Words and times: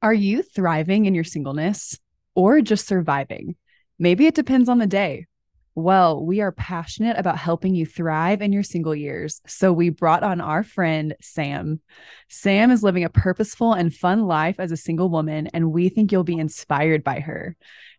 Are 0.00 0.14
you 0.14 0.42
thriving 0.42 1.06
in 1.06 1.14
your 1.14 1.24
singleness 1.24 1.98
or 2.36 2.60
just 2.60 2.86
surviving? 2.86 3.56
Maybe 3.98 4.26
it 4.26 4.36
depends 4.36 4.68
on 4.68 4.78
the 4.78 4.86
day. 4.86 5.26
Well, 5.74 6.24
we 6.24 6.40
are 6.40 6.52
passionate 6.52 7.18
about 7.18 7.36
helping 7.36 7.74
you 7.74 7.84
thrive 7.84 8.40
in 8.40 8.52
your 8.52 8.62
single 8.62 8.94
years. 8.94 9.40
So 9.48 9.72
we 9.72 9.90
brought 9.90 10.22
on 10.22 10.40
our 10.40 10.62
friend, 10.62 11.16
Sam. 11.20 11.80
Sam 12.28 12.70
is 12.70 12.84
living 12.84 13.02
a 13.02 13.10
purposeful 13.10 13.72
and 13.72 13.92
fun 13.92 14.22
life 14.26 14.60
as 14.60 14.70
a 14.70 14.76
single 14.76 15.08
woman, 15.08 15.48
and 15.48 15.72
we 15.72 15.88
think 15.88 16.12
you'll 16.12 16.22
be 16.22 16.38
inspired 16.38 17.02
by 17.02 17.18
her. 17.18 17.56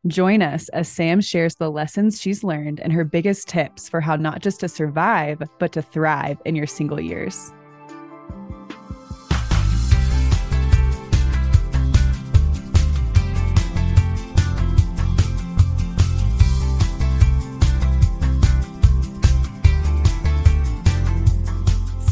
Join 0.07 0.41
us 0.41 0.69
as 0.69 0.87
Sam 0.87 1.19
shares 1.19 1.55
the 1.55 1.69
lessons 1.69 2.21
she's 2.21 2.45
learned 2.45 2.79
and 2.79 2.93
her 2.93 3.03
biggest 3.03 3.49
tips 3.49 3.89
for 3.89 3.99
how 3.99 4.15
not 4.15 4.41
just 4.41 4.61
to 4.61 4.69
survive, 4.69 5.41
but 5.59 5.73
to 5.73 5.81
thrive 5.81 6.37
in 6.45 6.55
your 6.55 6.67
single 6.67 7.01
years. 7.01 7.51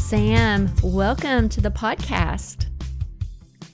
Sam, 0.08 0.70
welcome 0.82 1.50
to 1.50 1.60
the 1.60 1.70
podcast. 1.70 2.68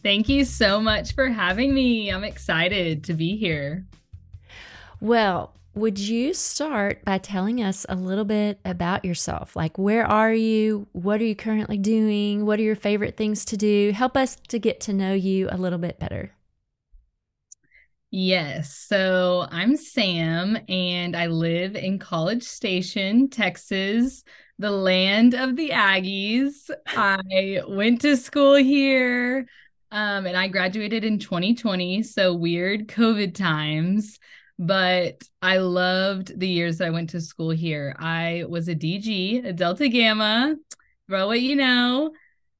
Thank 0.03 0.29
you 0.29 0.45
so 0.45 0.81
much 0.81 1.15
for 1.15 1.29
having 1.29 1.73
me. 1.73 2.11
I'm 2.11 2.25
excited 2.25 3.05
to 3.05 3.15
be 3.15 3.37
here. 3.37 3.87
Well, 5.01 5.55
would 5.77 5.97
you 6.01 6.35
start 6.35 7.05
by 7.05 7.19
telling 7.19 7.63
us 7.63 7.87
a 7.89 7.95
little 7.95 8.25
bit 8.25 8.59
about 8.65 9.05
yourself? 9.05 9.55
Like, 9.55 9.79
where 9.79 10.05
are 10.05 10.35
you? 10.35 10.89
What 10.91 11.21
are 11.21 11.25
you 11.25 11.37
currently 11.37 11.79
doing? 11.79 12.45
What 12.45 12.59
are 12.59 12.65
your 12.65 12.75
favorite 12.75 13.17
things 13.17 13.45
to 13.45 13.57
do? 13.57 13.93
Help 13.95 14.17
us 14.17 14.35
to 14.49 14.59
get 14.59 14.81
to 14.81 14.93
know 14.93 15.15
you 15.15 15.49
a 15.53 15.57
little 15.57 15.79
bit 15.79 16.01
better. 16.01 16.33
Yes. 18.17 18.73
So 18.73 19.49
I'm 19.51 19.77
Sam 19.77 20.57
and 20.69 21.17
I 21.17 21.27
live 21.27 21.75
in 21.75 21.99
College 21.99 22.45
Station, 22.45 23.29
Texas 23.29 24.23
the 24.57 24.71
land 24.71 25.35
of 25.35 25.57
the 25.57 25.71
Aggies. 25.71 26.71
I 26.87 27.61
went 27.67 28.03
to 28.03 28.17
school 28.17 28.55
here 28.55 29.49
um, 29.91 30.27
and 30.27 30.37
I 30.37 30.47
graduated 30.47 31.03
in 31.03 31.19
2020. 31.19 32.05
So 32.05 32.35
weird 32.35 32.87
COVID 32.87 33.35
times, 33.35 34.21
but 34.61 35.21
I 35.43 35.57
loved 35.57 36.39
the 36.39 36.47
years 36.47 36.79
that 36.79 36.87
I 36.87 36.91
went 36.91 37.11
to 37.11 37.21
school 37.21 37.51
here. 37.51 37.97
I 37.99 38.45
was 38.49 38.69
a 38.69 38.77
DG, 38.77 39.45
a 39.45 39.53
Delta 39.53 39.89
Gamma, 39.89 40.55
throw 41.09 41.27
what 41.27 41.41
you 41.41 41.57
know. 41.57 42.13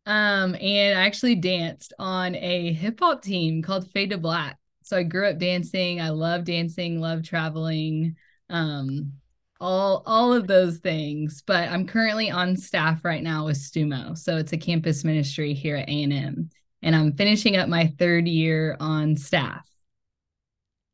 Um, 0.05 0.57
and 0.57 0.99
I 0.99 1.07
actually 1.07 1.37
danced 1.37 1.93
on 2.01 2.35
a 2.35 2.73
hip 2.73 2.99
hop 2.99 3.23
team 3.23 3.63
called 3.63 3.89
Fade 3.93 4.11
to 4.11 4.19
Black. 4.19 4.59
So 4.85 4.97
I 4.97 5.03
grew 5.03 5.27
up 5.29 5.39
dancing. 5.39 6.01
I 6.01 6.11
love 6.11 6.45
dancing, 6.45 7.01
love 7.01 7.23
traveling. 7.23 8.17
Um, 8.49 9.15
all 9.61 10.03
all 10.05 10.33
of 10.33 10.47
those 10.47 10.79
things 10.79 11.43
but 11.47 11.69
i'm 11.71 11.87
currently 11.87 12.31
on 12.31 12.57
staff 12.57 13.05
right 13.05 13.23
now 13.23 13.47
with 13.47 13.57
StuMo 13.57 14.17
so 14.17 14.37
it's 14.37 14.53
a 14.53 14.59
campus 14.59 15.05
ministry 15.05 15.55
here 15.55 15.77
at 15.77 15.89
a&m 15.89 16.51
and 16.83 16.97
i'm 16.97 17.13
finishing 17.13 17.57
up 17.57 17.69
my 17.69 17.87
third 17.99 18.27
year 18.27 18.77
on 18.81 19.17
staff 19.17 19.65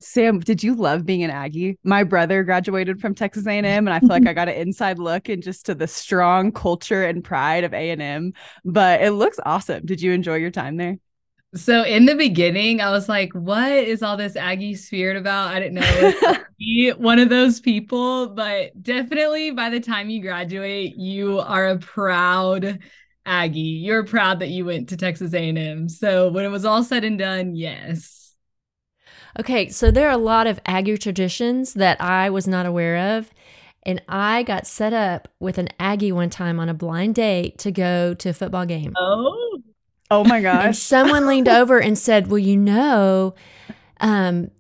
sam 0.00 0.38
did 0.40 0.62
you 0.62 0.74
love 0.74 1.06
being 1.06 1.24
an 1.24 1.30
aggie 1.30 1.78
my 1.82 2.04
brother 2.04 2.44
graduated 2.44 3.00
from 3.00 3.14
texas 3.14 3.46
a&m 3.46 3.64
and 3.64 3.90
i 3.90 3.98
feel 3.98 4.10
like 4.10 4.28
i 4.28 4.32
got 4.34 4.48
an 4.48 4.54
inside 4.54 4.98
look 4.98 5.28
and 5.28 5.42
just 5.42 5.66
to 5.66 5.74
the 5.74 5.88
strong 5.88 6.52
culture 6.52 7.04
and 7.04 7.24
pride 7.24 7.64
of 7.64 7.72
a&m 7.72 8.32
but 8.64 9.00
it 9.00 9.12
looks 9.12 9.40
awesome 9.44 9.84
did 9.86 10.02
you 10.02 10.12
enjoy 10.12 10.36
your 10.36 10.50
time 10.50 10.76
there 10.76 10.98
so 11.54 11.82
in 11.82 12.06
the 12.06 12.14
beginning, 12.14 12.80
I 12.80 12.90
was 12.90 13.08
like, 13.08 13.32
what 13.32 13.72
is 13.72 14.02
all 14.02 14.16
this 14.16 14.36
Aggie 14.36 14.76
spirit 14.76 15.16
about? 15.16 15.48
I 15.48 15.58
didn't 15.58 15.74
know 15.74 16.36
be 16.58 16.90
one 16.90 17.18
of 17.18 17.28
those 17.28 17.58
people, 17.58 18.28
but 18.28 18.80
definitely 18.82 19.50
by 19.50 19.68
the 19.70 19.80
time 19.80 20.10
you 20.10 20.22
graduate, 20.22 20.94
you 20.96 21.40
are 21.40 21.70
a 21.70 21.78
proud 21.78 22.78
Aggie. 23.26 23.60
You're 23.60 24.04
proud 24.04 24.38
that 24.40 24.48
you 24.48 24.64
went 24.64 24.88
to 24.90 24.96
Texas 24.96 25.34
A&M. 25.34 25.88
So 25.88 26.30
when 26.30 26.44
it 26.44 26.50
was 26.50 26.64
all 26.64 26.84
said 26.84 27.04
and 27.04 27.18
done, 27.18 27.56
yes. 27.56 28.32
Okay, 29.38 29.68
so 29.68 29.90
there 29.90 30.08
are 30.08 30.12
a 30.12 30.18
lot 30.18 30.46
of 30.46 30.60
Aggie 30.66 30.98
traditions 30.98 31.74
that 31.74 32.00
I 32.00 32.30
was 32.30 32.46
not 32.46 32.66
aware 32.66 33.16
of. 33.16 33.30
And 33.84 34.02
I 34.08 34.42
got 34.42 34.66
set 34.66 34.92
up 34.92 35.28
with 35.40 35.56
an 35.56 35.68
Aggie 35.78 36.12
one 36.12 36.30
time 36.30 36.60
on 36.60 36.68
a 36.68 36.74
blind 36.74 37.14
date 37.14 37.58
to 37.58 37.72
go 37.72 38.14
to 38.14 38.28
a 38.28 38.32
football 38.34 38.66
game. 38.66 38.92
Oh, 38.98 39.49
Oh 40.10 40.24
my 40.24 40.40
gosh. 40.42 40.64
and 40.64 40.76
someone 40.76 41.26
leaned 41.26 41.48
over 41.48 41.78
and 41.80 41.98
said, 41.98 42.28
Well, 42.28 42.38
you 42.38 42.56
know, 42.56 43.34
um, 44.00 44.50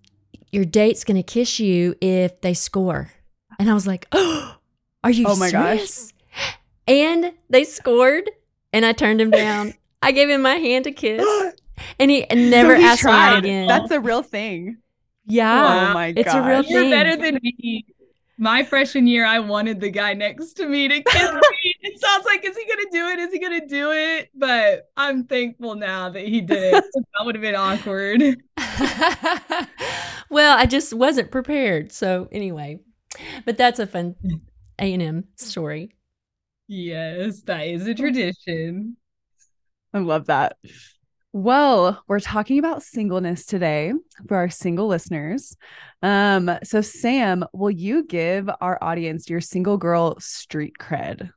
your 0.52 0.64
date's 0.64 1.04
going 1.04 1.16
to 1.16 1.22
kiss 1.22 1.58
you 1.60 1.94
if 2.00 2.40
they 2.40 2.54
score. 2.54 3.10
And 3.58 3.70
I 3.70 3.74
was 3.74 3.86
like, 3.86 4.06
Oh, 4.12 4.56
are 5.04 5.10
you 5.10 5.26
oh 5.28 5.36
my 5.36 5.48
serious? 5.50 6.12
gosh. 6.12 6.54
And 6.86 7.32
they 7.48 7.64
scored, 7.64 8.28
and 8.72 8.84
I 8.84 8.92
turned 8.92 9.20
him 9.20 9.30
down. 9.30 9.74
I 10.02 10.12
gave 10.12 10.28
him 10.28 10.42
my 10.42 10.54
hand 10.54 10.84
to 10.84 10.92
kiss, 10.92 11.24
and 12.00 12.10
he 12.10 12.26
never 12.32 12.74
so 12.76 12.80
he 12.80 12.86
asked 12.86 13.00
tried. 13.02 13.32
me 13.42 13.50
again. 13.50 13.66
That's 13.68 13.90
a 13.92 14.00
real 14.00 14.22
thing. 14.22 14.78
Yeah. 15.26 15.90
Oh 15.90 15.94
my 15.94 16.12
god. 16.12 16.20
It's 16.20 16.34
a 16.34 16.42
real 16.42 16.62
thing. 16.62 16.72
You're 16.72 16.90
better 16.90 17.16
than 17.16 17.38
me 17.42 17.84
my 18.40 18.64
freshman 18.64 19.06
year, 19.06 19.26
I 19.26 19.38
wanted 19.38 19.80
the 19.80 19.90
guy 19.90 20.14
next 20.14 20.54
to 20.54 20.66
me 20.66 20.88
to 20.88 21.02
kiss 21.02 21.32
me. 21.32 21.74
it 21.82 22.00
sounds 22.00 22.24
like, 22.24 22.42
is 22.42 22.56
he 22.56 22.66
gonna 22.66 22.90
do 22.90 23.06
it? 23.08 23.18
Is 23.18 23.32
he 23.32 23.38
gonna 23.38 23.66
do 23.66 23.92
it? 23.92 24.30
But 24.34 24.90
I'm 24.96 25.24
thankful 25.24 25.74
now 25.74 26.08
that 26.08 26.26
he 26.26 26.40
did 26.40 26.74
it. 26.74 26.84
that 26.94 27.26
would 27.26 27.34
have 27.34 27.42
been 27.42 27.54
awkward. 27.54 28.22
well, 30.30 30.56
I 30.56 30.64
just 30.64 30.94
wasn't 30.94 31.30
prepared. 31.30 31.92
So 31.92 32.28
anyway, 32.32 32.80
but 33.44 33.58
that's 33.58 33.78
a 33.78 33.86
fun 33.86 34.16
A 34.78 34.94
and 34.94 35.02
M 35.02 35.24
story. 35.36 35.94
Yes, 36.66 37.42
that 37.42 37.66
is 37.66 37.86
a 37.86 37.90
oh. 37.90 37.94
tradition. 37.94 38.96
I 39.92 39.98
love 39.98 40.26
that. 40.26 40.56
Well, 41.32 42.02
we're 42.08 42.18
talking 42.18 42.58
about 42.58 42.82
singleness 42.82 43.46
today 43.46 43.92
for 44.26 44.36
our 44.36 44.50
single 44.50 44.88
listeners. 44.88 45.56
Um, 46.02 46.50
so 46.64 46.80
Sam, 46.80 47.44
will 47.52 47.70
you 47.70 48.04
give 48.04 48.50
our 48.60 48.82
audience 48.82 49.30
your 49.30 49.40
single 49.40 49.76
girl 49.76 50.18
street 50.18 50.74
cred? 50.80 51.30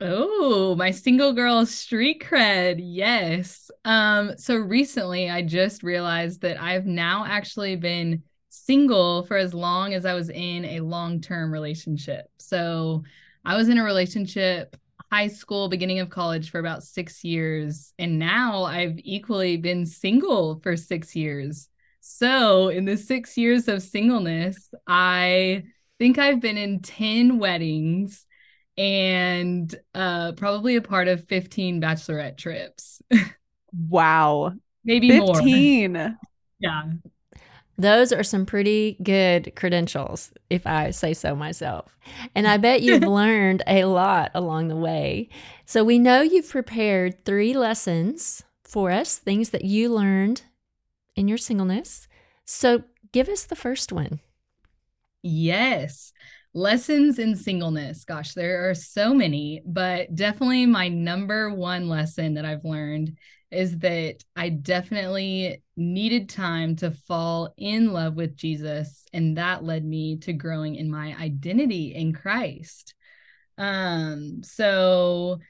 Oh, 0.00 0.74
my 0.76 0.90
single 0.90 1.34
girl 1.34 1.66
street 1.66 2.22
cred. 2.22 2.76
Yes. 2.78 3.70
Um, 3.84 4.38
so 4.38 4.56
recently 4.56 5.28
I 5.28 5.42
just 5.42 5.82
realized 5.82 6.40
that 6.40 6.60
I've 6.60 6.86
now 6.86 7.26
actually 7.26 7.76
been 7.76 8.22
single 8.48 9.24
for 9.24 9.36
as 9.36 9.52
long 9.52 9.92
as 9.92 10.06
I 10.06 10.14
was 10.14 10.30
in 10.30 10.64
a 10.64 10.80
long-term 10.80 11.52
relationship. 11.52 12.26
So 12.38 13.04
I 13.44 13.54
was 13.54 13.68
in 13.68 13.76
a 13.76 13.84
relationship 13.84 14.76
high 15.16 15.28
school, 15.28 15.70
beginning 15.70 16.00
of 16.00 16.10
college 16.10 16.50
for 16.50 16.58
about 16.58 16.82
six 16.82 17.24
years. 17.24 17.94
And 17.98 18.18
now 18.18 18.64
I've 18.64 18.98
equally 18.98 19.56
been 19.56 19.86
single 19.86 20.60
for 20.60 20.76
six 20.76 21.16
years. 21.16 21.70
So, 22.00 22.68
in 22.68 22.84
the 22.84 22.98
six 22.98 23.38
years 23.38 23.66
of 23.66 23.82
singleness, 23.82 24.70
I 24.86 25.64
think 25.98 26.18
I've 26.18 26.40
been 26.40 26.58
in 26.58 26.80
10 26.80 27.38
weddings 27.38 28.26
and 28.76 29.74
uh, 29.94 30.32
probably 30.32 30.76
a 30.76 30.82
part 30.82 31.08
of 31.08 31.26
15 31.28 31.80
bachelorette 31.80 32.36
trips. 32.36 33.00
wow. 33.72 34.52
Maybe 34.84 35.12
15. 35.12 35.92
more. 35.94 36.18
Yeah. 36.60 36.82
Those 37.78 38.12
are 38.12 38.22
some 38.22 38.46
pretty 38.46 38.96
good 39.02 39.54
credentials, 39.54 40.32
if 40.48 40.66
I 40.66 40.90
say 40.90 41.12
so 41.12 41.34
myself. 41.34 41.96
And 42.34 42.48
I 42.48 42.56
bet 42.56 42.82
you've 42.82 43.02
learned 43.06 43.62
a 43.66 43.84
lot 43.84 44.30
along 44.34 44.68
the 44.68 44.76
way. 44.76 45.28
So 45.66 45.84
we 45.84 45.98
know 45.98 46.22
you've 46.22 46.48
prepared 46.48 47.24
three 47.24 47.52
lessons 47.52 48.42
for 48.64 48.90
us, 48.90 49.18
things 49.18 49.50
that 49.50 49.64
you 49.64 49.92
learned 49.92 50.42
in 51.14 51.28
your 51.28 51.38
singleness. 51.38 52.08
So 52.44 52.84
give 53.12 53.28
us 53.28 53.44
the 53.44 53.56
first 53.56 53.92
one. 53.92 54.20
Yes. 55.22 56.12
Lessons 56.56 57.18
in 57.18 57.36
singleness. 57.36 58.06
Gosh, 58.06 58.32
there 58.32 58.70
are 58.70 58.74
so 58.74 59.12
many, 59.12 59.60
but 59.66 60.14
definitely 60.14 60.64
my 60.64 60.88
number 60.88 61.52
one 61.52 61.86
lesson 61.86 62.32
that 62.32 62.46
I've 62.46 62.64
learned 62.64 63.18
is 63.50 63.76
that 63.80 64.24
I 64.34 64.48
definitely 64.48 65.62
needed 65.76 66.30
time 66.30 66.74
to 66.76 66.92
fall 66.92 67.52
in 67.58 67.92
love 67.92 68.14
with 68.14 68.36
Jesus. 68.36 69.04
And 69.12 69.36
that 69.36 69.64
led 69.64 69.84
me 69.84 70.16
to 70.20 70.32
growing 70.32 70.76
in 70.76 70.90
my 70.90 71.14
identity 71.20 71.94
in 71.94 72.14
Christ. 72.14 72.94
Um, 73.58 74.42
so 74.42 75.40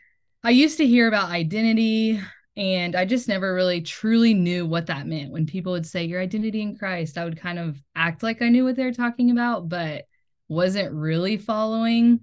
I 0.43 0.51
used 0.51 0.79
to 0.79 0.87
hear 0.89 1.07
about 1.07 1.31
identity 1.31 2.21
and 2.57 2.97
I 2.97 3.05
just 3.05 3.29
never 3.29 3.55
really 3.55 3.81
truly 3.81 4.35
knew 4.35 4.67
what 4.67 4.87
that 4.87 5.07
meant. 5.07 5.31
When 5.31 5.47
people 5.47 5.71
would 5.71 5.87
say 5.87 6.03
your 6.03 6.21
identity 6.21 6.63
in 6.63 6.77
Christ, 6.77 7.17
I 7.17 7.23
would 7.23 7.41
kind 7.41 7.61
of 7.61 7.81
act 7.95 8.25
like 8.25 8.43
I 8.43 8.49
knew 8.49 8.65
what 8.65 8.75
they 8.75 8.85
were 8.85 8.93
talking 8.93 9.31
about, 9.31 9.69
but 9.69 10.07
wasn't 10.49 10.93
really 10.93 11.37
following. 11.37 12.21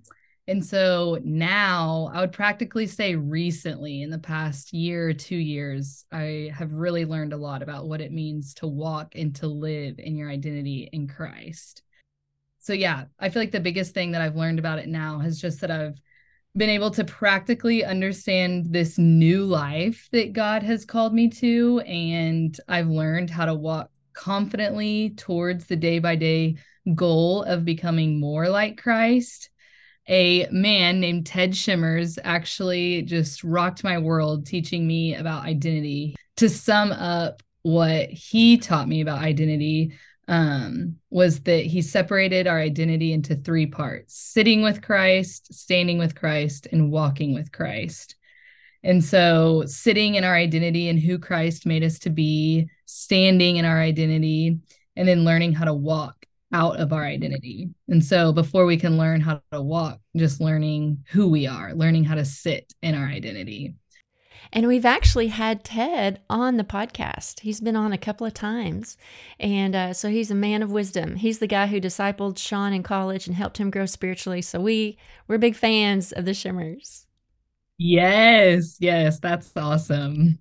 And 0.47 0.63
so 0.63 1.19
now 1.23 2.11
I 2.13 2.19
would 2.19 2.33
practically 2.33 2.85
say 2.85 3.15
recently 3.15 4.01
in 4.01 4.09
the 4.09 4.19
past 4.19 4.73
year 4.73 5.09
or 5.09 5.13
two 5.13 5.37
years, 5.37 6.05
I 6.11 6.51
have 6.53 6.73
really 6.73 7.05
learned 7.05 7.31
a 7.31 7.37
lot 7.37 7.61
about 7.61 7.87
what 7.87 8.01
it 8.01 8.11
means 8.11 8.53
to 8.55 8.67
walk 8.67 9.15
and 9.15 9.33
to 9.37 9.47
live 9.47 9.99
in 9.99 10.17
your 10.17 10.29
identity 10.29 10.89
in 10.91 11.07
Christ. 11.07 11.83
So, 12.59 12.73
yeah, 12.73 13.05
I 13.19 13.29
feel 13.29 13.41
like 13.41 13.51
the 13.51 13.59
biggest 13.59 13.93
thing 13.93 14.11
that 14.11 14.21
I've 14.21 14.35
learned 14.35 14.59
about 14.59 14.79
it 14.79 14.87
now 14.87 15.21
is 15.21 15.39
just 15.39 15.61
that 15.61 15.71
I've 15.71 15.99
been 16.55 16.69
able 16.69 16.91
to 16.91 17.03
practically 17.03 17.83
understand 17.83 18.67
this 18.69 18.97
new 18.97 19.45
life 19.45 20.07
that 20.11 20.33
God 20.33 20.61
has 20.63 20.85
called 20.85 21.13
me 21.13 21.29
to. 21.29 21.79
And 21.81 22.57
I've 22.67 22.89
learned 22.89 23.29
how 23.29 23.45
to 23.45 23.55
walk 23.55 23.89
confidently 24.13 25.11
towards 25.11 25.65
the 25.65 25.75
day 25.75 25.99
by 25.99 26.15
day 26.15 26.57
goal 26.95 27.43
of 27.43 27.65
becoming 27.65 28.19
more 28.19 28.49
like 28.49 28.81
Christ 28.81 29.49
a 30.09 30.47
man 30.51 30.99
named 30.99 31.25
Ted 31.25 31.55
Shimmers 31.55 32.19
actually 32.23 33.03
just 33.03 33.43
rocked 33.43 33.83
my 33.83 33.97
world 33.97 34.45
teaching 34.45 34.85
me 34.85 35.15
about 35.15 35.45
identity. 35.45 36.15
To 36.37 36.49
sum 36.49 36.91
up 36.91 37.41
what 37.61 38.09
he 38.09 38.57
taught 38.57 38.87
me 38.87 39.01
about 39.01 39.19
identity 39.19 39.93
um, 40.27 40.97
was 41.09 41.41
that 41.41 41.65
he 41.65 41.81
separated 41.81 42.47
our 42.47 42.59
identity 42.59 43.13
into 43.13 43.35
three 43.35 43.65
parts 43.65 44.15
sitting 44.15 44.61
with 44.61 44.81
Christ, 44.81 45.53
standing 45.53 45.97
with 45.97 46.15
Christ, 46.15 46.67
and 46.71 46.91
walking 46.91 47.33
with 47.33 47.51
Christ. 47.51 48.15
And 48.85 49.01
so, 49.03 49.63
sitting 49.65 50.15
in 50.15 50.25
our 50.25 50.35
identity 50.35 50.89
and 50.89 50.99
who 50.99 51.17
Christ 51.17 51.65
made 51.65 51.83
us 51.83 51.99
to 51.99 52.09
be, 52.09 52.67
standing 52.85 53.55
in 53.55 53.63
our 53.63 53.79
identity, 53.79 54.59
and 54.97 55.07
then 55.07 55.23
learning 55.23 55.53
how 55.53 55.65
to 55.65 55.73
walk 55.73 56.22
out 56.53 56.79
of 56.79 56.93
our 56.93 57.03
identity. 57.03 57.69
And 57.89 58.03
so 58.03 58.31
before 58.31 58.65
we 58.65 58.77
can 58.77 58.97
learn 58.97 59.19
how 59.19 59.41
to 59.51 59.61
walk, 59.61 59.99
just 60.15 60.39
learning 60.39 61.03
who 61.09 61.27
we 61.27 61.47
are, 61.47 61.73
learning 61.73 62.03
how 62.03 62.15
to 62.15 62.23
sit 62.23 62.71
in 62.81 62.95
our 62.95 63.07
identity. 63.07 63.73
And 64.51 64.67
we've 64.67 64.85
actually 64.85 65.29
had 65.29 65.63
Ted 65.63 66.21
on 66.29 66.57
the 66.57 66.63
podcast. 66.63 67.39
He's 67.39 67.59
been 67.59 67.75
on 67.75 67.91
a 67.91 67.97
couple 67.97 68.27
of 68.27 68.35
times. 68.35 68.97
And 69.39 69.75
uh, 69.75 69.93
so 69.93 70.09
he's 70.09 70.29
a 70.29 70.35
man 70.35 70.61
of 70.61 70.69
wisdom. 70.69 71.15
He's 71.15 71.39
the 71.39 71.47
guy 71.47 71.67
who 71.67 71.81
discipled 71.81 72.37
Sean 72.37 72.71
in 72.71 72.83
college 72.83 73.25
and 73.25 73.35
helped 73.35 73.57
him 73.57 73.71
grow 73.71 73.87
spiritually. 73.87 74.43
So 74.43 74.61
we, 74.61 74.97
we're 75.27 75.39
big 75.39 75.55
fans 75.55 76.11
of 76.11 76.25
the 76.25 76.35
Shimmers. 76.35 77.07
Yes, 77.79 78.77
yes, 78.79 79.19
that's 79.19 79.51
awesome. 79.55 80.37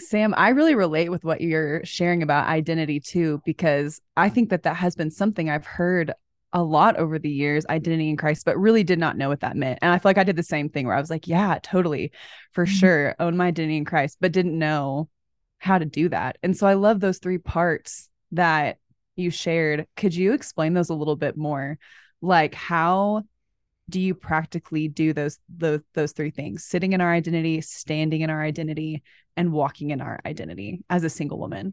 Sam, 0.00 0.34
I 0.36 0.50
really 0.50 0.74
relate 0.74 1.10
with 1.10 1.24
what 1.24 1.40
you're 1.40 1.84
sharing 1.84 2.22
about 2.22 2.46
identity 2.46 3.00
too, 3.00 3.40
because 3.44 4.00
I 4.16 4.28
think 4.28 4.50
that 4.50 4.62
that 4.62 4.76
has 4.76 4.94
been 4.94 5.10
something 5.10 5.50
I've 5.50 5.66
heard 5.66 6.12
a 6.52 6.62
lot 6.62 6.96
over 6.96 7.18
the 7.18 7.30
years 7.30 7.66
identity 7.68 8.08
in 8.08 8.16
Christ, 8.16 8.44
but 8.44 8.56
really 8.58 8.84
did 8.84 8.98
not 8.98 9.16
know 9.16 9.28
what 9.28 9.40
that 9.40 9.56
meant. 9.56 9.80
And 9.82 9.92
I 9.92 9.98
feel 9.98 10.10
like 10.10 10.18
I 10.18 10.24
did 10.24 10.36
the 10.36 10.42
same 10.42 10.68
thing 10.68 10.86
where 10.86 10.96
I 10.96 11.00
was 11.00 11.10
like, 11.10 11.26
yeah, 11.26 11.58
totally, 11.62 12.12
for 12.52 12.64
mm-hmm. 12.64 12.74
sure, 12.74 13.14
own 13.18 13.36
my 13.36 13.48
identity 13.48 13.76
in 13.76 13.84
Christ, 13.84 14.18
but 14.20 14.32
didn't 14.32 14.58
know 14.58 15.08
how 15.58 15.78
to 15.78 15.84
do 15.84 16.08
that. 16.08 16.38
And 16.42 16.56
so 16.56 16.66
I 16.66 16.74
love 16.74 17.00
those 17.00 17.18
three 17.18 17.38
parts 17.38 18.08
that 18.32 18.78
you 19.16 19.30
shared. 19.30 19.86
Could 19.96 20.14
you 20.14 20.32
explain 20.32 20.74
those 20.74 20.90
a 20.90 20.94
little 20.94 21.16
bit 21.16 21.36
more? 21.36 21.78
Like, 22.22 22.54
how 22.54 23.24
do 23.88 24.00
you 24.00 24.14
practically 24.14 24.86
do 24.88 25.12
those 25.12 25.38
those 25.48 25.80
those 25.94 26.12
three 26.12 26.30
things 26.30 26.62
sitting 26.62 26.92
in 26.92 27.00
our 27.00 27.10
identity 27.12 27.60
standing 27.62 28.20
in 28.20 28.28
our 28.28 28.42
identity 28.42 29.02
and 29.38 29.52
walking 29.52 29.90
in 29.90 30.02
our 30.02 30.20
identity 30.26 30.84
as 30.90 31.04
a 31.04 31.10
single 31.10 31.38
woman. 31.38 31.72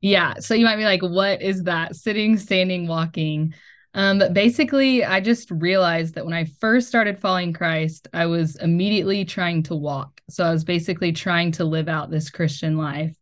Yeah 0.00 0.34
so 0.38 0.54
you 0.54 0.64
might 0.64 0.76
be 0.76 0.84
like 0.84 1.02
what 1.02 1.42
is 1.42 1.64
that? 1.64 1.96
Sitting 1.96 2.36
standing 2.36 2.86
walking. 2.86 3.54
Um, 3.94 4.18
but 4.18 4.34
basically 4.34 5.02
i 5.02 5.18
just 5.18 5.50
realized 5.50 6.14
that 6.14 6.26
when 6.26 6.34
i 6.34 6.44
first 6.44 6.88
started 6.88 7.18
following 7.18 7.54
christ 7.54 8.06
i 8.12 8.26
was 8.26 8.56
immediately 8.56 9.24
trying 9.24 9.62
to 9.64 9.74
walk. 9.74 10.20
So 10.28 10.44
i 10.44 10.52
was 10.52 10.62
basically 10.62 11.10
trying 11.12 11.52
to 11.52 11.64
live 11.64 11.88
out 11.88 12.10
this 12.10 12.30
christian 12.30 12.76
life. 12.76 13.16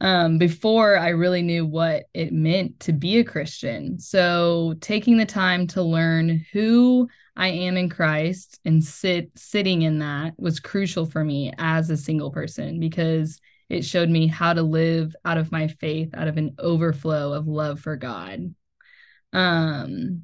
Um, 0.00 0.36
before 0.36 0.98
I 0.98 1.10
really 1.10 1.40
knew 1.40 1.64
what 1.64 2.04
it 2.12 2.30
meant 2.30 2.80
to 2.80 2.92
be 2.92 3.18
a 3.18 3.24
Christian. 3.24 3.98
So 3.98 4.74
taking 4.82 5.16
the 5.16 5.24
time 5.24 5.66
to 5.68 5.82
learn 5.82 6.44
who 6.52 7.08
I 7.36 7.48
am 7.48 7.76
in 7.76 7.88
Christ 7.88 8.60
and 8.64 8.82
sit 8.82 9.30
sitting 9.36 9.82
in 9.82 9.98
that 9.98 10.34
was 10.38 10.60
crucial 10.60 11.04
for 11.06 11.22
me 11.22 11.52
as 11.58 11.90
a 11.90 11.96
single 11.96 12.30
person 12.30 12.80
because 12.80 13.38
it 13.68 13.84
showed 13.84 14.08
me 14.08 14.26
how 14.26 14.52
to 14.52 14.62
live 14.62 15.14
out 15.24 15.36
of 15.36 15.52
my 15.52 15.68
faith 15.68 16.10
out 16.14 16.28
of 16.28 16.38
an 16.38 16.54
overflow 16.58 17.32
of 17.32 17.46
love 17.46 17.80
for 17.80 17.96
God. 17.96 18.54
Um 19.32 20.22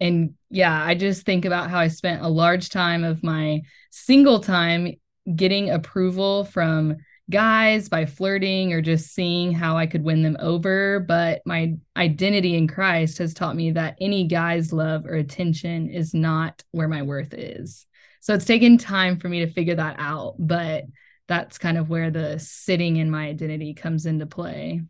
and 0.00 0.34
yeah, 0.48 0.80
I 0.80 0.94
just 0.94 1.26
think 1.26 1.44
about 1.44 1.70
how 1.70 1.78
I 1.80 1.88
spent 1.88 2.22
a 2.22 2.28
large 2.28 2.68
time 2.70 3.02
of 3.02 3.24
my 3.24 3.62
single 3.90 4.38
time 4.38 4.94
getting 5.34 5.70
approval 5.70 6.44
from 6.44 6.96
guys 7.30 7.88
by 7.88 8.06
flirting 8.06 8.72
or 8.72 8.80
just 8.80 9.12
seeing 9.14 9.52
how 9.52 9.76
I 9.76 9.86
could 9.86 10.02
win 10.02 10.22
them 10.22 10.36
over. 10.40 11.00
But 11.00 11.42
my 11.44 11.74
identity 11.96 12.56
in 12.56 12.68
Christ 12.68 13.18
has 13.18 13.34
taught 13.34 13.56
me 13.56 13.72
that 13.72 13.96
any 14.00 14.26
guy's 14.26 14.72
love 14.72 15.04
or 15.04 15.14
attention 15.14 15.90
is 15.90 16.14
not 16.14 16.62
where 16.70 16.88
my 16.88 17.02
worth 17.02 17.34
is. 17.34 17.86
So 18.20 18.34
it's 18.34 18.44
taken 18.44 18.78
time 18.78 19.18
for 19.18 19.28
me 19.28 19.44
to 19.44 19.52
figure 19.52 19.74
that 19.74 19.96
out. 19.98 20.36
But 20.38 20.84
that's 21.26 21.58
kind 21.58 21.76
of 21.76 21.90
where 21.90 22.10
the 22.10 22.38
sitting 22.38 22.96
in 22.96 23.10
my 23.10 23.26
identity 23.26 23.74
comes 23.74 24.06
into 24.06 24.26
play. 24.26 24.82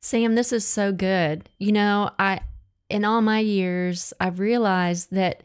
Sam, 0.00 0.34
this 0.34 0.52
is 0.52 0.66
so 0.66 0.92
good. 0.92 1.48
You 1.58 1.72
know, 1.72 2.10
I, 2.18 2.40
in 2.88 3.04
all 3.04 3.22
my 3.22 3.40
years, 3.40 4.12
I've 4.20 4.38
realized 4.38 5.10
that 5.12 5.42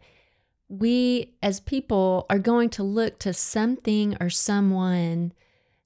we 0.68 1.34
as 1.42 1.60
people 1.60 2.26
are 2.30 2.40
going 2.40 2.70
to 2.72 2.84
look 2.84 3.20
to 3.20 3.34
something 3.34 4.18
or 4.20 4.30
someone 4.30 5.34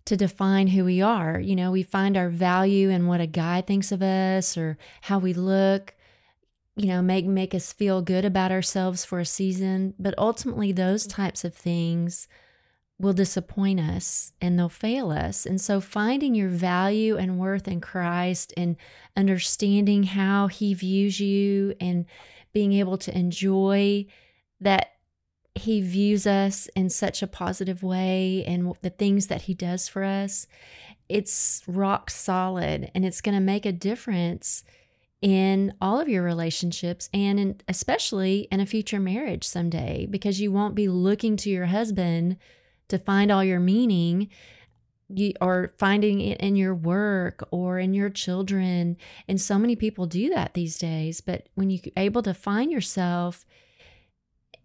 to 0.09 0.17
define 0.17 0.65
who 0.69 0.83
we 0.83 1.03
are. 1.03 1.39
You 1.39 1.55
know, 1.55 1.69
we 1.69 1.83
find 1.83 2.17
our 2.17 2.29
value 2.29 2.89
in 2.89 3.05
what 3.05 3.21
a 3.21 3.27
guy 3.27 3.61
thinks 3.61 3.91
of 3.91 4.01
us 4.01 4.57
or 4.57 4.75
how 5.01 5.19
we 5.19 5.33
look, 5.33 5.93
you 6.75 6.87
know, 6.87 7.03
make 7.03 7.27
make 7.27 7.53
us 7.53 7.71
feel 7.71 8.01
good 8.01 8.25
about 8.25 8.51
ourselves 8.51 9.05
for 9.05 9.19
a 9.19 9.25
season, 9.25 9.93
but 9.99 10.15
ultimately 10.17 10.71
those 10.71 11.05
types 11.05 11.45
of 11.45 11.53
things 11.53 12.27
will 12.97 13.13
disappoint 13.13 13.79
us 13.79 14.33
and 14.41 14.57
they'll 14.57 14.67
fail 14.67 15.11
us. 15.11 15.45
And 15.45 15.61
so 15.61 15.79
finding 15.79 16.33
your 16.33 16.49
value 16.49 17.15
and 17.15 17.37
worth 17.37 17.67
in 17.67 17.79
Christ 17.79 18.51
and 18.57 18.77
understanding 19.15 20.03
how 20.03 20.47
he 20.47 20.73
views 20.73 21.19
you 21.19 21.75
and 21.79 22.07
being 22.51 22.73
able 22.73 22.97
to 22.97 23.15
enjoy 23.15 24.07
that 24.59 24.93
he 25.59 25.81
views 25.81 26.27
us 26.27 26.67
in 26.75 26.89
such 26.89 27.21
a 27.21 27.27
positive 27.27 27.83
way 27.83 28.43
and 28.45 28.73
the 28.81 28.89
things 28.89 29.27
that 29.27 29.43
he 29.43 29.53
does 29.53 29.87
for 29.87 30.03
us, 30.03 30.47
it's 31.07 31.63
rock 31.67 32.09
solid 32.09 32.91
and 32.93 33.05
it's 33.05 33.21
going 33.21 33.35
to 33.35 33.41
make 33.41 33.65
a 33.65 33.71
difference 33.71 34.63
in 35.21 35.73
all 35.81 35.99
of 35.99 36.07
your 36.07 36.23
relationships 36.23 37.09
and 37.13 37.39
in, 37.39 37.61
especially 37.67 38.47
in 38.51 38.59
a 38.59 38.65
future 38.65 38.99
marriage 38.99 39.43
someday 39.43 40.07
because 40.09 40.39
you 40.39 40.51
won't 40.51 40.75
be 40.75 40.87
looking 40.87 41.35
to 41.35 41.49
your 41.49 41.65
husband 41.65 42.37
to 42.87 42.97
find 42.97 43.31
all 43.31 43.43
your 43.43 43.59
meaning 43.59 44.29
you, 45.09 45.33
or 45.41 45.71
finding 45.77 46.21
it 46.21 46.39
in 46.39 46.55
your 46.55 46.73
work 46.73 47.45
or 47.51 47.79
in 47.79 47.93
your 47.93 48.09
children 48.09 48.95
and 49.27 49.41
so 49.41 49.59
many 49.59 49.75
people 49.75 50.05
do 50.05 50.29
that 50.29 50.53
these 50.53 50.77
days 50.77 51.19
but 51.19 51.47
when 51.55 51.69
you're 51.69 51.81
able 51.97 52.21
to 52.21 52.33
find 52.33 52.71
yourself 52.71 53.45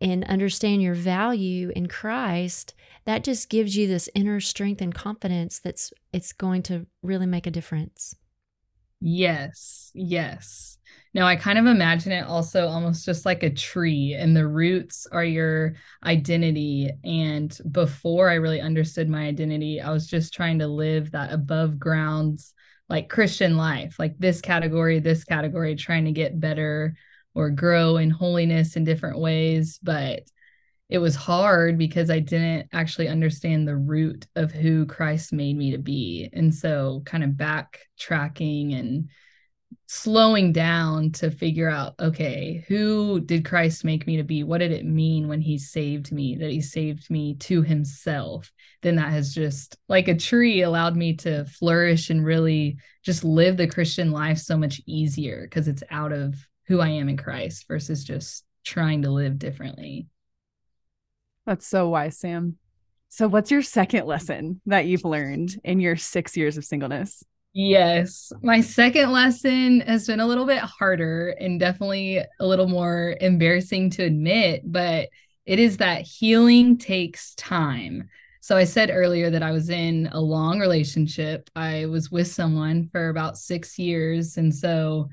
and 0.05 0.23
understand 0.25 0.83
your 0.83 0.95
value 0.95 1.73
in 1.75 1.89
Christ, 1.89 2.75
that 3.07 3.25
just 3.25 3.49
gives 3.49 3.75
you 3.75 3.89
this 3.89 4.11
inner 4.15 4.39
strength 4.39 4.83
and 4.83 4.95
confidence 4.95 5.59
that's 5.59 5.95
it's 6.13 6.35
going 6.35 6.63
to 6.65 6.87
really 7.03 7.25
make 7.25 7.47
a 7.47 7.51
difference. 7.51 8.15
Yes. 9.01 9.91
Yes. 9.95 10.77
Now 11.15 11.27
I 11.27 11.37
kind 11.37 11.59
of 11.59 11.67
imagine 11.67 12.13
it 12.13 12.27
also 12.27 12.69
almost 12.69 13.07
just 13.07 13.25
like 13.25 13.43
a 13.43 13.51
tree 13.51 14.15
and 14.19 14.37
the 14.37 14.47
roots 14.47 15.07
are 15.11 15.25
your 15.25 15.75
identity 16.05 16.91
and 17.03 17.57
before 17.73 18.29
I 18.29 18.35
really 18.35 18.61
understood 18.61 19.09
my 19.09 19.27
identity, 19.27 19.81
I 19.81 19.91
was 19.91 20.07
just 20.07 20.35
trying 20.35 20.59
to 20.59 20.67
live 20.67 21.13
that 21.13 21.33
above 21.33 21.79
ground 21.79 22.41
like 22.91 23.09
Christian 23.09 23.57
life, 23.57 23.99
like 23.99 24.19
this 24.19 24.43
category, 24.43 24.99
this 24.99 25.25
category 25.25 25.75
trying 25.77 26.05
to 26.05 26.13
get 26.13 26.39
better 26.39 26.95
or 27.35 27.51
grow 27.51 27.97
in 27.97 28.11
holiness 28.11 28.77
in 28.77 28.85
different 28.85 29.19
ways 29.19 29.79
but 29.83 30.23
it 30.89 30.99
was 30.99 31.17
hard 31.17 31.79
because 31.79 32.11
I 32.11 32.21
didn't 32.21 32.69
actually 32.73 33.09
understand 33.09 33.67
the 33.67 33.77
root 33.77 34.27
of 34.37 34.53
who 34.53 34.87
Christ 34.87 35.33
made 35.33 35.57
me 35.57 35.71
to 35.73 35.79
be. 35.79 36.29
And 36.33 36.55
so, 36.55 37.03
kind 37.07 37.25
of 37.25 37.31
backtracking 37.31 38.79
and 38.79 39.09
slowing 39.87 40.53
down 40.53 41.11
to 41.13 41.31
figure 41.31 41.69
out 41.69 41.95
okay, 42.01 42.65
who 42.69 43.21
did 43.21 43.45
Christ 43.45 43.85
make 43.85 44.07
me 44.07 44.19
to 44.19 44.23
be? 44.23 44.45
What 44.45 44.59
did 44.59 44.73
it 44.73 44.85
mean 44.85 45.27
when 45.27 45.41
he 45.41 45.59
saved 45.59 46.13
me, 46.13 46.37
that 46.37 46.51
he 46.51 46.61
saved 46.61 47.11
me 47.11 47.35
to 47.37 47.63
himself? 47.63 48.53
Then 48.83 48.97
that 48.97 49.11
has 49.11 49.35
just, 49.35 49.77
like 49.89 50.09
a 50.09 50.17
tree, 50.17 50.63
allowed 50.63 50.97
me 50.97 51.17
to 51.17 51.47
flourish 51.47 52.11
and 52.11 52.25
really 52.25 52.77
just 53.03 53.25
live 53.25 53.57
the 53.57 53.67
Christian 53.67 54.11
life 54.11 54.39
so 54.39 54.57
much 54.59 54.83
easier 54.87 55.43
because 55.43 55.67
it's 55.67 55.83
out 55.91 56.13
of 56.13 56.37
who 56.67 56.81
I 56.81 56.89
am 56.89 57.09
in 57.09 57.17
Christ 57.17 57.67
versus 57.69 58.05
just 58.05 58.45
trying 58.65 59.03
to 59.03 59.11
live 59.11 59.39
differently. 59.39 60.07
That's 61.47 61.67
so 61.67 61.89
wise, 61.91 62.19
Sam. 62.19 62.57
So, 63.09 63.29
what's 63.29 63.51
your 63.51 63.63
second 63.63 64.07
lesson 64.07 64.61
that 64.67 64.87
you've 64.87 65.05
learned 65.05 65.61
in 65.63 65.79
your 65.79 65.97
six 65.97 66.37
years 66.37 66.57
of 66.57 66.65
singleness? 66.65 67.23
Yes. 67.53 68.33
My 68.43 68.61
second 68.61 69.13
lesson 69.13 69.81
has 69.83 70.09
been 70.09 70.19
a 70.19 70.27
little 70.27 70.47
bit 70.47 70.59
harder 70.59 71.29
and 71.39 71.61
definitely 71.61 72.19
a 72.19 72.47
little 72.47 72.67
more 72.67 73.17
embarrassing 73.21 73.91
to 73.91 74.03
admit, 74.03 74.63
but 74.65 75.09
it 75.47 75.61
is 75.61 75.77
that 75.77 76.03
healing 76.03 76.77
takes 76.77 77.35
time. 77.37 78.09
So 78.41 78.57
I 78.57 78.65
said 78.65 78.91
earlier 78.93 79.31
that 79.31 79.45
I 79.45 79.53
was 79.53 79.71
in 79.71 80.09
a 80.11 80.21
long 80.21 80.59
relationship. 80.59 81.49
I 81.55 81.87
was 81.87 82.11
with 82.11 82.27
someone 82.27 82.89
for 82.91 83.09
about 83.11 83.39
6 83.39 83.79
years 83.79 84.37
and 84.37 84.53
so 84.53 85.09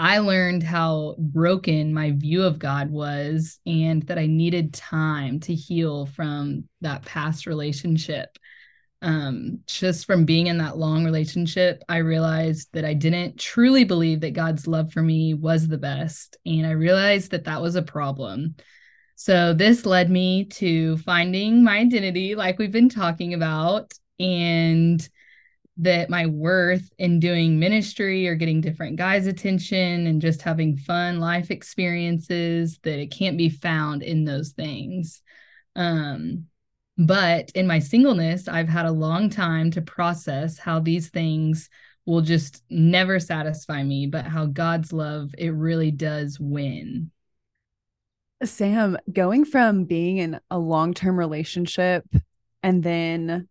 I 0.00 0.18
learned 0.18 0.62
how 0.62 1.14
broken 1.18 1.94
my 1.94 2.10
view 2.12 2.42
of 2.42 2.58
God 2.58 2.90
was 2.90 3.60
and 3.66 4.02
that 4.04 4.18
I 4.18 4.26
needed 4.26 4.74
time 4.74 5.40
to 5.40 5.54
heal 5.54 6.06
from 6.06 6.64
that 6.80 7.04
past 7.04 7.46
relationship 7.46 8.36
um, 9.02 9.60
just 9.66 10.06
from 10.06 10.24
being 10.24 10.48
in 10.48 10.58
that 10.58 10.76
long 10.76 11.04
relationship, 11.04 11.82
I 11.88 11.98
realized 11.98 12.68
that 12.72 12.84
I 12.84 12.94
didn't 12.94 13.38
truly 13.38 13.84
believe 13.84 14.20
that 14.20 14.34
God's 14.34 14.66
love 14.66 14.92
for 14.92 15.02
me 15.02 15.32
was 15.34 15.66
the 15.66 15.78
best. 15.78 16.36
And 16.44 16.66
I 16.66 16.72
realized 16.72 17.30
that 17.30 17.44
that 17.44 17.62
was 17.62 17.76
a 17.76 17.82
problem. 17.82 18.56
So 19.16 19.54
this 19.54 19.86
led 19.86 20.10
me 20.10 20.44
to 20.46 20.98
finding 20.98 21.64
my 21.64 21.78
identity, 21.78 22.34
like 22.34 22.58
we've 22.58 22.72
been 22.72 22.88
talking 22.88 23.34
about, 23.34 23.92
and 24.18 25.06
that 25.78 26.10
my 26.10 26.26
worth 26.26 26.90
in 26.98 27.20
doing 27.20 27.58
ministry 27.58 28.28
or 28.28 28.34
getting 28.34 28.60
different 28.60 28.96
guys' 28.96 29.26
attention 29.26 30.06
and 30.06 30.20
just 30.20 30.42
having 30.42 30.76
fun 30.76 31.20
life 31.20 31.50
experiences, 31.50 32.78
that 32.82 32.98
it 32.98 33.10
can't 33.10 33.38
be 33.38 33.48
found 33.48 34.02
in 34.02 34.24
those 34.24 34.50
things. 34.50 35.22
Um, 35.76 36.46
but 36.98 37.50
in 37.52 37.66
my 37.66 37.78
singleness, 37.78 38.46
I've 38.46 38.68
had 38.68 38.84
a 38.84 38.92
long 38.92 39.30
time 39.30 39.70
to 39.70 39.80
process 39.80 40.58
how 40.58 40.80
these 40.80 41.08
things 41.08 41.70
will 42.04 42.20
just 42.20 42.62
never 42.68 43.18
satisfy 43.20 43.82
me, 43.82 44.06
but 44.06 44.26
how 44.26 44.46
God's 44.46 44.92
love, 44.92 45.34
it 45.38 45.50
really 45.50 45.90
does 45.90 46.38
win. 46.38 47.10
Sam, 48.42 48.98
going 49.12 49.44
from 49.44 49.84
being 49.84 50.18
in 50.18 50.40
a 50.50 50.58
long 50.58 50.94
term 50.94 51.18
relationship 51.18 52.04
and 52.62 52.82
then 52.82 53.48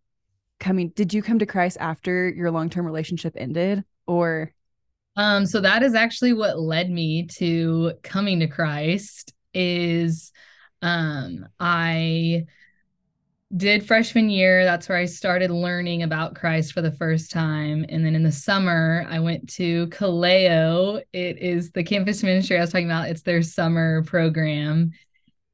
coming, 0.59 0.89
did 0.89 1.13
you 1.13 1.21
come 1.21 1.39
to 1.39 1.45
Christ 1.45 1.77
after 1.79 2.29
your 2.29 2.51
long 2.51 2.69
term 2.69 2.85
relationship 2.85 3.33
ended 3.37 3.83
or? 4.07 4.53
Um, 5.15 5.45
so 5.45 5.59
that 5.61 5.83
is 5.83 5.95
actually 5.95 6.33
what 6.33 6.59
led 6.59 6.89
me 6.89 7.27
to 7.37 7.93
coming 8.03 8.39
to 8.39 8.47
Christ 8.47 9.33
is 9.53 10.31
um 10.81 11.47
I 11.59 12.45
did 13.55 13.85
freshman 13.85 14.29
year. 14.29 14.63
That's 14.63 14.87
where 14.87 14.97
I 14.97 15.05
started 15.05 15.49
learning 15.49 16.03
about 16.03 16.35
Christ 16.35 16.73
for 16.73 16.81
the 16.81 16.91
first 16.91 17.31
time. 17.31 17.83
And 17.89 18.05
then 18.05 18.15
in 18.15 18.23
the 18.23 18.31
summer, 18.31 19.05
I 19.09 19.19
went 19.19 19.49
to 19.53 19.87
Kaleo. 19.87 21.01
It 21.13 21.39
is 21.39 21.71
the 21.71 21.83
campus 21.83 22.21
ministry 22.21 22.57
I 22.57 22.61
was 22.61 22.71
talking 22.71 22.85
about, 22.85 23.09
it's 23.09 23.23
their 23.23 23.41
summer 23.41 24.03
program. 24.03 24.91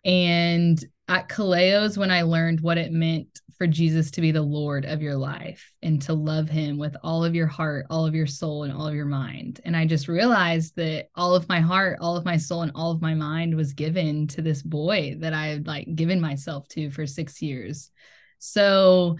And 0.03 0.83
at 1.07 1.29
Kaleo 1.29 1.83
is 1.83 1.97
when 1.97 2.11
I 2.11 2.23
learned 2.23 2.61
what 2.61 2.77
it 2.77 2.91
meant 2.91 3.27
for 3.57 3.67
Jesus 3.67 4.11
to 4.11 4.21
be 4.21 4.31
the 4.31 4.41
Lord 4.41 4.85
of 4.85 5.01
your 5.01 5.15
life 5.15 5.71
and 5.81 6.01
to 6.03 6.13
love 6.13 6.49
him 6.49 6.77
with 6.77 6.95
all 7.03 7.23
of 7.23 7.35
your 7.35 7.47
heart, 7.47 7.85
all 7.89 8.05
of 8.05 8.15
your 8.15 8.27
soul, 8.27 8.63
and 8.63 8.73
all 8.73 8.87
of 8.87 8.95
your 8.95 9.05
mind. 9.05 9.61
And 9.63 9.77
I 9.77 9.85
just 9.85 10.07
realized 10.07 10.75
that 10.75 11.09
all 11.15 11.35
of 11.35 11.47
my 11.47 11.61
heart, 11.61 11.99
all 12.01 12.17
of 12.17 12.25
my 12.25 12.37
soul, 12.37 12.63
and 12.63 12.71
all 12.75 12.91
of 12.91 13.01
my 13.01 13.13
mind 13.13 13.55
was 13.55 13.73
given 13.73 14.27
to 14.27 14.41
this 14.41 14.61
boy 14.61 15.15
that 15.19 15.33
I 15.33 15.47
had 15.47 15.67
like 15.67 15.95
given 15.95 16.19
myself 16.19 16.67
to 16.69 16.89
for 16.89 17.05
six 17.05 17.41
years. 17.41 17.91
So 18.39 19.17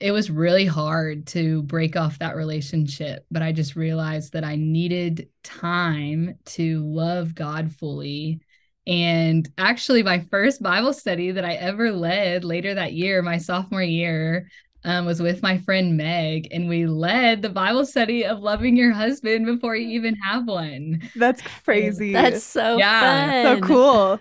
it 0.00 0.10
was 0.10 0.30
really 0.30 0.66
hard 0.66 1.28
to 1.28 1.62
break 1.62 1.96
off 1.96 2.18
that 2.18 2.36
relationship, 2.36 3.24
but 3.30 3.40
I 3.40 3.52
just 3.52 3.76
realized 3.76 4.32
that 4.32 4.44
I 4.44 4.56
needed 4.56 5.28
time 5.44 6.38
to 6.46 6.84
love 6.84 7.36
God 7.36 7.72
fully 7.72 8.40
and 8.86 9.48
actually, 9.58 10.02
my 10.02 10.26
first 10.30 10.62
Bible 10.62 10.92
study 10.92 11.30
that 11.30 11.44
I 11.44 11.54
ever 11.54 11.92
led 11.92 12.44
later 12.44 12.74
that 12.74 12.92
year, 12.92 13.22
my 13.22 13.38
sophomore 13.38 13.82
year, 13.82 14.48
um, 14.84 15.06
was 15.06 15.22
with 15.22 15.42
my 15.42 15.58
friend 15.58 15.96
Meg, 15.96 16.48
and 16.50 16.68
we 16.68 16.86
led 16.86 17.42
the 17.42 17.48
Bible 17.48 17.86
study 17.86 18.24
of 18.24 18.40
loving 18.40 18.76
your 18.76 18.92
husband 18.92 19.46
before 19.46 19.76
you 19.76 19.88
even 19.90 20.16
have 20.16 20.46
one. 20.46 21.02
That's 21.14 21.42
crazy. 21.64 22.12
That's 22.12 22.42
so 22.42 22.78
yeah, 22.78 23.44
fun. 23.44 23.62
so 23.62 23.66
cool. 23.66 24.20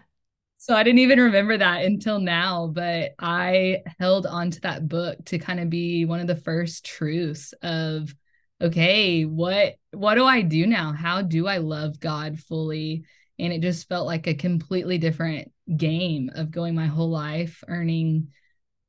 So 0.58 0.76
I 0.76 0.84
didn't 0.84 1.00
even 1.00 1.20
remember 1.20 1.58
that 1.58 1.86
until 1.86 2.20
now, 2.20 2.68
but 2.68 3.14
I 3.18 3.82
held 4.00 4.28
on 4.28 4.52
to 4.52 4.62
that 4.62 4.88
book 4.88 5.18
to 5.26 5.40
kind 5.40 5.60
of 5.60 5.72
be 5.72 6.06
one 6.06 6.20
of 6.20 6.28
the 6.28 6.36
first 6.36 6.86
truths 6.86 7.54
of 7.64 8.14
okay, 8.62 9.24
what 9.24 9.74
what 9.92 10.14
do 10.16 10.26
I 10.26 10.44
do 10.44 10.68
now? 10.68 10.94
How 10.94 11.24
do 11.24 11.48
I 11.48 11.58
love 11.58 12.00
God 12.00 12.40
fully? 12.40 13.06
And 13.42 13.52
it 13.52 13.62
just 13.62 13.90
felt 13.90 14.06
like 14.06 14.28
a 14.28 14.36
completely 14.36 15.00
different 15.00 15.52
game 15.76 16.30
of 16.36 16.52
going 16.52 16.76
my 16.76 16.86
whole 16.86 17.10
life 17.10 17.64
earning 17.68 18.28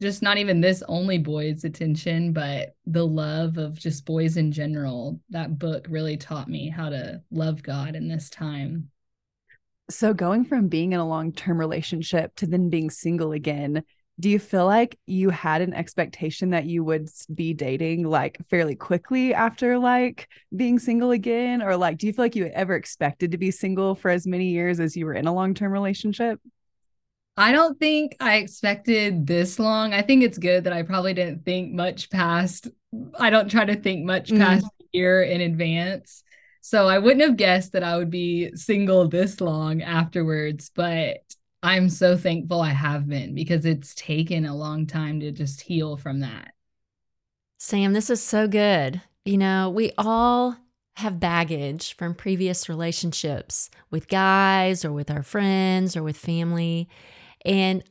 just 0.00 0.21
not 0.21 0.37
even 0.37 0.61
this 0.61 0.82
only 0.88 1.16
boy's 1.16 1.64
attention 1.64 2.32
but 2.32 2.75
the 2.87 3.06
love 3.06 3.56
of 3.56 3.78
just 3.78 4.04
boys 4.04 4.37
in 4.37 4.52
general. 4.52 5.21
That 5.30 5.59
book 5.59 5.87
really 5.88 6.16
taught 6.16 6.49
me 6.49 6.68
how 6.68 6.90
to 6.90 7.23
love 7.30 7.62
god 7.62 7.97
in 7.97 8.09
this 8.09 8.28
time. 8.28 8.90
So 9.90 10.12
going 10.12 10.44
from 10.44 10.68
being 10.68 10.92
in 10.92 11.00
a 11.00 11.09
long-term 11.09 11.59
relationship 11.59 12.35
to 12.37 12.47
then 12.47 12.68
being 12.68 12.90
single 12.90 13.32
again 13.32 13.85
do 14.21 14.28
you 14.28 14.38
feel 14.38 14.66
like 14.66 14.99
you 15.07 15.31
had 15.31 15.62
an 15.62 15.75
expectation 15.75 16.50
that 16.50 16.66
you 16.66 16.85
would 16.85 17.09
be 17.35 17.54
dating 17.54 18.04
like 18.04 18.38
fairly 18.49 18.75
quickly 18.75 19.35
after 19.35 19.78
like 19.78 20.28
being 20.54 20.78
single 20.78 21.11
again 21.11 21.62
or 21.62 21.76
like 21.76 21.99
do 21.99 22.07
you 22.07 22.12
feel 22.12 22.25
like 22.25 22.37
you 22.37 22.47
ever 22.47 22.75
expected 22.75 23.33
to 23.33 23.38
be 23.38 23.50
single 23.50 23.95
for 23.95 24.11
as 24.11 24.26
many 24.26 24.50
years 24.50 24.81
as 24.81 24.97
you 24.97 25.07
were 25.07 25.14
in 25.14 25.26
a 25.26 25.35
long-term 25.35 25.73
relationship 25.73 26.40
I 27.35 27.52
don't 27.52 27.78
think 27.81 28.14
I 28.21 28.37
expected 28.37 29.26
this 29.26 29.59
long. 29.59 29.95
I 29.95 30.02
think 30.02 30.23
it's 30.23 30.37
good 30.37 30.64
that 30.64 30.75
I 30.75 30.83
probably 30.83 31.14
didn't 31.14 31.47
think 31.47 31.73
much 31.73 32.11
past 32.11 32.69
I 33.19 33.31
don't 33.31 33.50
try 33.50 33.64
to 33.64 33.76
think 33.76 34.04
much 34.04 34.28
mm-hmm. 34.28 34.42
past 34.42 34.64
mm-hmm. 34.66 34.87
year 34.92 35.23
in 35.23 35.40
advance. 35.40 36.25
So 36.61 36.87
I 36.87 36.99
wouldn't 36.99 37.23
have 37.23 37.37
guessed 37.37 37.73
that 37.73 37.83
I 37.83 37.97
would 37.97 38.11
be 38.11 38.54
single 38.54 39.09
this 39.09 39.40
long 39.40 39.83
afterwards, 39.83 40.71
but 40.75 41.21
I'm 41.62 41.88
so 41.88 42.16
thankful 42.16 42.61
I 42.61 42.71
have 42.71 43.09
been 43.09 43.35
because 43.35 43.64
it's 43.64 43.95
taken 43.95 44.45
a 44.45 44.57
long 44.57 44.87
time 44.87 45.21
to 45.21 45.31
just 45.31 45.61
heal 45.61 45.97
from 45.97 46.21
that. 46.21 46.54
Sam, 47.59 47.92
this 47.92 48.11
is 48.11 48.21
so 48.21 48.49
good. 48.49 49.00
You 49.25 49.38
know, 49.38 49.71
we 49.71 49.92
all 49.97 50.57
have 50.97 51.21
baggage 51.21 51.97
from 51.97 52.14
previous 52.14 52.69
relationships 52.69 53.71
with 53.90 54.09
guys 54.09 54.85
or 54.85 54.92
with 54.92 55.11
our 55.11 55.23
friends 55.23 55.97
or 55.97 56.02
with 56.02 56.16
family. 56.16 56.88
And 57.45 57.85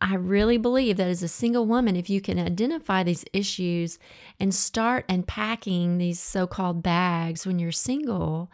I 0.00 0.14
really 0.14 0.56
believe 0.56 0.96
that 0.96 1.08
as 1.08 1.22
a 1.22 1.28
single 1.28 1.66
woman, 1.66 1.96
if 1.96 2.08
you 2.08 2.20
can 2.20 2.38
identify 2.38 3.02
these 3.02 3.24
issues 3.32 3.98
and 4.40 4.54
start 4.54 5.04
unpacking 5.08 5.98
these 5.98 6.20
so 6.20 6.46
called 6.46 6.82
bags 6.82 7.46
when 7.46 7.58
you're 7.58 7.72
single, 7.72 8.50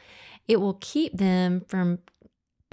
it 0.48 0.60
will 0.60 0.78
keep 0.80 1.16
them 1.16 1.62
from 1.68 1.98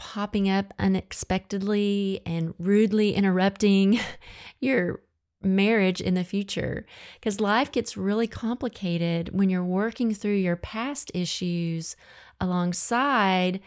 popping 0.01 0.49
up 0.49 0.73
unexpectedly 0.79 2.21
and 2.25 2.55
rudely 2.57 3.13
interrupting 3.13 3.99
your 4.59 4.99
marriage 5.43 6.01
in 6.01 6.15
the 6.15 6.23
future. 6.23 6.87
Because 7.19 7.39
life 7.39 7.71
gets 7.71 7.95
really 7.95 8.25
complicated 8.25 9.29
when 9.31 9.51
you're 9.51 9.63
working 9.63 10.11
through 10.11 10.37
your 10.37 10.55
past 10.55 11.11
issues 11.13 11.95
alongside 12.39 13.59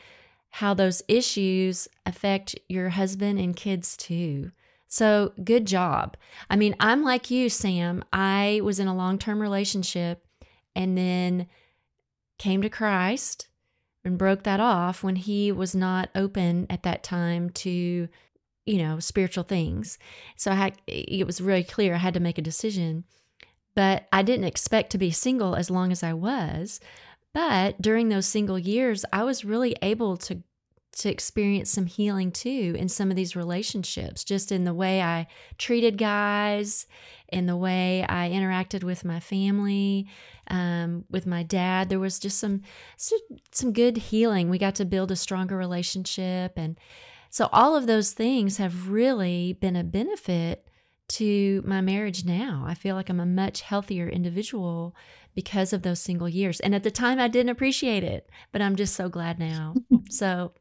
how 0.50 0.74
those 0.74 1.04
issues 1.06 1.86
affect 2.04 2.56
your 2.68 2.88
husband 2.88 3.38
and 3.38 3.54
kids 3.54 3.96
too. 3.96 4.50
So, 4.88 5.34
good 5.44 5.68
job. 5.68 6.16
I 6.50 6.56
mean, 6.56 6.74
I'm 6.80 7.04
like 7.04 7.30
you, 7.30 7.48
Sam. 7.48 8.04
I 8.12 8.60
was 8.64 8.80
in 8.80 8.88
a 8.88 8.94
long 8.94 9.18
term 9.18 9.40
relationship 9.40 10.26
and 10.74 10.98
then 10.98 11.46
came 12.38 12.60
to 12.62 12.68
Christ 12.68 13.46
and 14.04 14.18
broke 14.18 14.42
that 14.42 14.60
off 14.60 15.02
when 15.02 15.16
he 15.16 15.50
was 15.50 15.74
not 15.74 16.10
open 16.14 16.66
at 16.68 16.82
that 16.82 17.02
time 17.02 17.50
to 17.50 18.08
you 18.66 18.78
know 18.78 18.98
spiritual 18.98 19.44
things. 19.44 19.98
So 20.36 20.50
i 20.50 20.54
had 20.54 20.74
it 20.86 21.26
was 21.26 21.40
really 21.40 21.64
clear 21.64 21.94
i 21.94 21.98
had 21.98 22.14
to 22.14 22.20
make 22.20 22.38
a 22.38 22.42
decision. 22.42 23.04
But 23.74 24.06
i 24.12 24.22
didn't 24.22 24.46
expect 24.46 24.90
to 24.92 24.98
be 24.98 25.10
single 25.10 25.54
as 25.56 25.70
long 25.70 25.92
as 25.92 26.02
i 26.02 26.12
was. 26.12 26.80
But 27.32 27.82
during 27.82 28.08
those 28.08 28.26
single 28.26 28.58
years 28.58 29.04
i 29.12 29.24
was 29.24 29.44
really 29.44 29.76
able 29.82 30.16
to 30.18 30.42
to 30.96 31.10
experience 31.10 31.70
some 31.70 31.86
healing 31.86 32.30
too 32.30 32.74
in 32.78 32.88
some 32.88 33.10
of 33.10 33.16
these 33.16 33.34
relationships, 33.36 34.24
just 34.24 34.52
in 34.52 34.64
the 34.64 34.74
way 34.74 35.02
I 35.02 35.26
treated 35.58 35.98
guys, 35.98 36.86
in 37.28 37.46
the 37.46 37.56
way 37.56 38.04
I 38.08 38.30
interacted 38.30 38.84
with 38.84 39.04
my 39.04 39.20
family, 39.20 40.06
um, 40.48 41.04
with 41.10 41.26
my 41.26 41.42
dad. 41.42 41.88
There 41.88 41.98
was 41.98 42.18
just 42.18 42.38
some, 42.38 42.62
some 42.96 43.18
some 43.52 43.72
good 43.72 43.96
healing. 43.96 44.48
We 44.50 44.58
got 44.58 44.74
to 44.76 44.84
build 44.84 45.10
a 45.10 45.16
stronger 45.16 45.56
relationship, 45.56 46.52
and 46.56 46.78
So, 47.30 47.48
all 47.52 47.74
of 47.76 47.86
those 47.86 48.12
things 48.12 48.58
have 48.58 48.88
really 48.88 49.52
been 49.54 49.76
a 49.76 49.82
benefit 49.84 50.68
to 51.08 51.62
my 51.66 51.80
marriage 51.80 52.24
now. 52.24 52.64
I 52.66 52.74
feel 52.74 52.94
like 52.96 53.08
I'm 53.10 53.20
a 53.20 53.26
much 53.26 53.62
healthier 53.62 54.08
individual 54.08 54.94
because 55.34 55.72
of 55.72 55.82
those 55.82 56.00
single 56.00 56.28
years. 56.28 56.60
And 56.60 56.74
at 56.74 56.84
the 56.84 56.90
time, 56.90 57.18
I 57.18 57.28
didn't 57.28 57.50
appreciate 57.50 58.04
it, 58.04 58.30
but 58.52 58.62
I'm 58.62 58.76
just 58.76 58.94
so 58.94 59.08
glad 59.08 59.38
now. 59.38 59.74
so, 60.10 60.52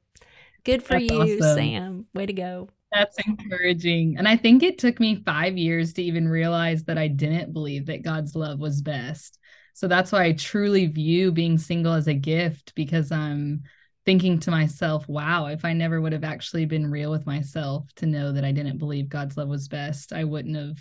good 0.64 0.84
for 0.84 0.94
That's 0.94 1.06
you, 1.06 1.22
awesome. 1.22 1.56
Sam. 1.58 2.08
Way 2.14 2.26
to 2.26 2.34
go. 2.34 2.70
That's 2.92 3.18
encouraging. 3.26 4.18
And 4.18 4.28
I 4.28 4.38
think 4.38 4.62
it 4.62 4.78
took 4.78 5.00
me 5.00 5.24
five 5.26 5.58
years 5.58 5.94
to 5.94 6.04
even 6.04 6.28
realize 6.28 6.84
that 6.86 6.98
I 6.98 7.08
didn't 7.08 7.54
believe 7.54 7.88
that 7.88 8.04
God's 8.04 8.36
love 8.36 8.60
was 8.60 8.82
best. 8.82 9.40
So 9.74 9.88
that's 9.88 10.12
why 10.12 10.26
I 10.26 10.34
truly 10.34 10.86
view 10.86 11.32
being 11.32 11.58
single 11.58 11.94
as 11.94 12.08
a 12.08 12.14
gift 12.14 12.74
because 12.76 13.12
I'm 13.12 13.64
thinking 14.06 14.40
to 14.42 14.52
myself, 14.52 15.08
wow, 15.08 15.48
if 15.48 15.66
I 15.66 15.74
never 15.74 16.00
would 16.00 16.14
have 16.14 16.24
actually 16.24 16.66
been 16.66 16.92
real 16.92 17.10
with 17.10 17.26
myself 17.26 17.88
to 17.96 18.06
know 18.06 18.32
that 18.32 18.46
I 18.46 18.52
didn't 18.52 18.78
believe 18.78 19.10
God's 19.10 19.38
love 19.38 19.48
was 19.48 19.68
best, 19.68 20.14
I 20.14 20.26
wouldn't 20.26 20.58
have 20.58 20.78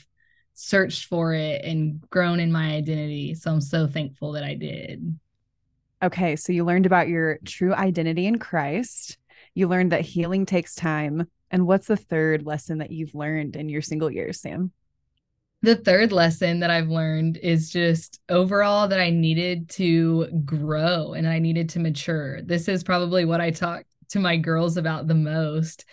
searched 0.54 1.06
for 1.06 1.32
it 1.32 1.64
and 1.64 2.00
grown 2.10 2.40
in 2.40 2.52
my 2.52 2.74
identity. 2.74 3.34
So 3.34 3.52
I'm 3.52 3.60
so 3.60 3.86
thankful 3.86 4.32
that 4.32 4.44
I 4.44 4.54
did. 4.54 5.18
Okay. 6.02 6.36
So 6.36 6.52
you 6.52 6.64
learned 6.64 6.84
about 6.84 7.08
your 7.08 7.38
true 7.44 7.72
identity 7.72 8.26
in 8.26 8.38
Christ. 8.38 9.16
You 9.54 9.68
learned 9.68 9.92
that 9.92 10.02
healing 10.02 10.46
takes 10.46 10.74
time. 10.74 11.28
And 11.50 11.66
what's 11.66 11.86
the 11.86 11.96
third 11.96 12.46
lesson 12.46 12.78
that 12.78 12.90
you've 12.90 13.14
learned 13.14 13.56
in 13.56 13.68
your 13.68 13.82
single 13.82 14.10
years, 14.10 14.40
Sam? 14.40 14.72
The 15.60 15.76
third 15.76 16.10
lesson 16.10 16.60
that 16.60 16.70
I've 16.70 16.88
learned 16.88 17.36
is 17.36 17.70
just 17.70 18.20
overall 18.28 18.88
that 18.88 18.98
I 18.98 19.10
needed 19.10 19.68
to 19.70 20.26
grow 20.44 21.12
and 21.12 21.28
I 21.28 21.38
needed 21.38 21.68
to 21.70 21.78
mature. 21.78 22.42
This 22.42 22.66
is 22.66 22.82
probably 22.82 23.24
what 23.24 23.40
I 23.40 23.50
talk 23.50 23.84
to 24.08 24.18
my 24.18 24.36
girls 24.36 24.76
about 24.76 25.06
the 25.06 25.14
most 25.14 25.84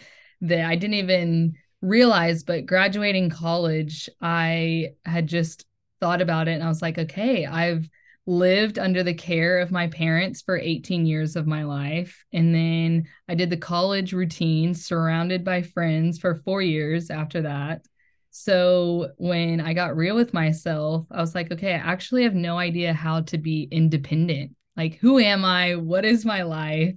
that 0.42 0.66
I 0.66 0.76
didn't 0.76 0.96
even 0.96 1.54
realize, 1.82 2.44
but 2.44 2.66
graduating 2.66 3.30
college, 3.30 4.10
I 4.22 4.94
had 5.06 5.28
just 5.28 5.66
thought 6.00 6.22
about 6.22 6.48
it 6.48 6.54
and 6.54 6.64
I 6.64 6.68
was 6.68 6.82
like, 6.82 6.98
okay, 6.98 7.46
I've 7.46 7.88
lived 8.26 8.78
under 8.78 9.02
the 9.04 9.14
care 9.14 9.60
of 9.60 9.72
my 9.72 9.88
parents 9.88 10.42
for 10.42 10.58
18 10.58 11.06
years 11.06 11.36
of 11.36 11.48
my 11.48 11.64
life. 11.64 12.24
And 12.32 12.54
then 12.54 13.08
I 13.28 13.36
did 13.36 13.50
the 13.50 13.58
college 13.58 14.14
routine 14.14 14.74
surrounded 14.74 15.44
by 15.44 15.64
friends 15.64 16.20
for 16.20 16.36
four 16.36 16.62
years 16.62 17.10
after 17.10 17.42
that. 17.44 17.86
So 18.32 19.10
when 19.18 19.60
I 19.60 19.74
got 19.74 19.98
real 19.98 20.16
with 20.16 20.34
myself, 20.34 21.08
I 21.12 21.20
was 21.20 21.34
like, 21.34 21.52
okay, 21.52 21.74
I 21.74 21.78
actually 21.78 22.24
have 22.24 22.36
no 22.36 22.58
idea 22.58 22.94
how 22.94 23.22
to 23.22 23.38
be 23.38 23.68
independent. 23.72 24.56
Like, 24.78 24.96
who 24.96 25.20
am 25.20 25.44
I? 25.44 25.76
What 25.76 26.06
is 26.06 26.26
my 26.26 26.44
life? 26.44 26.96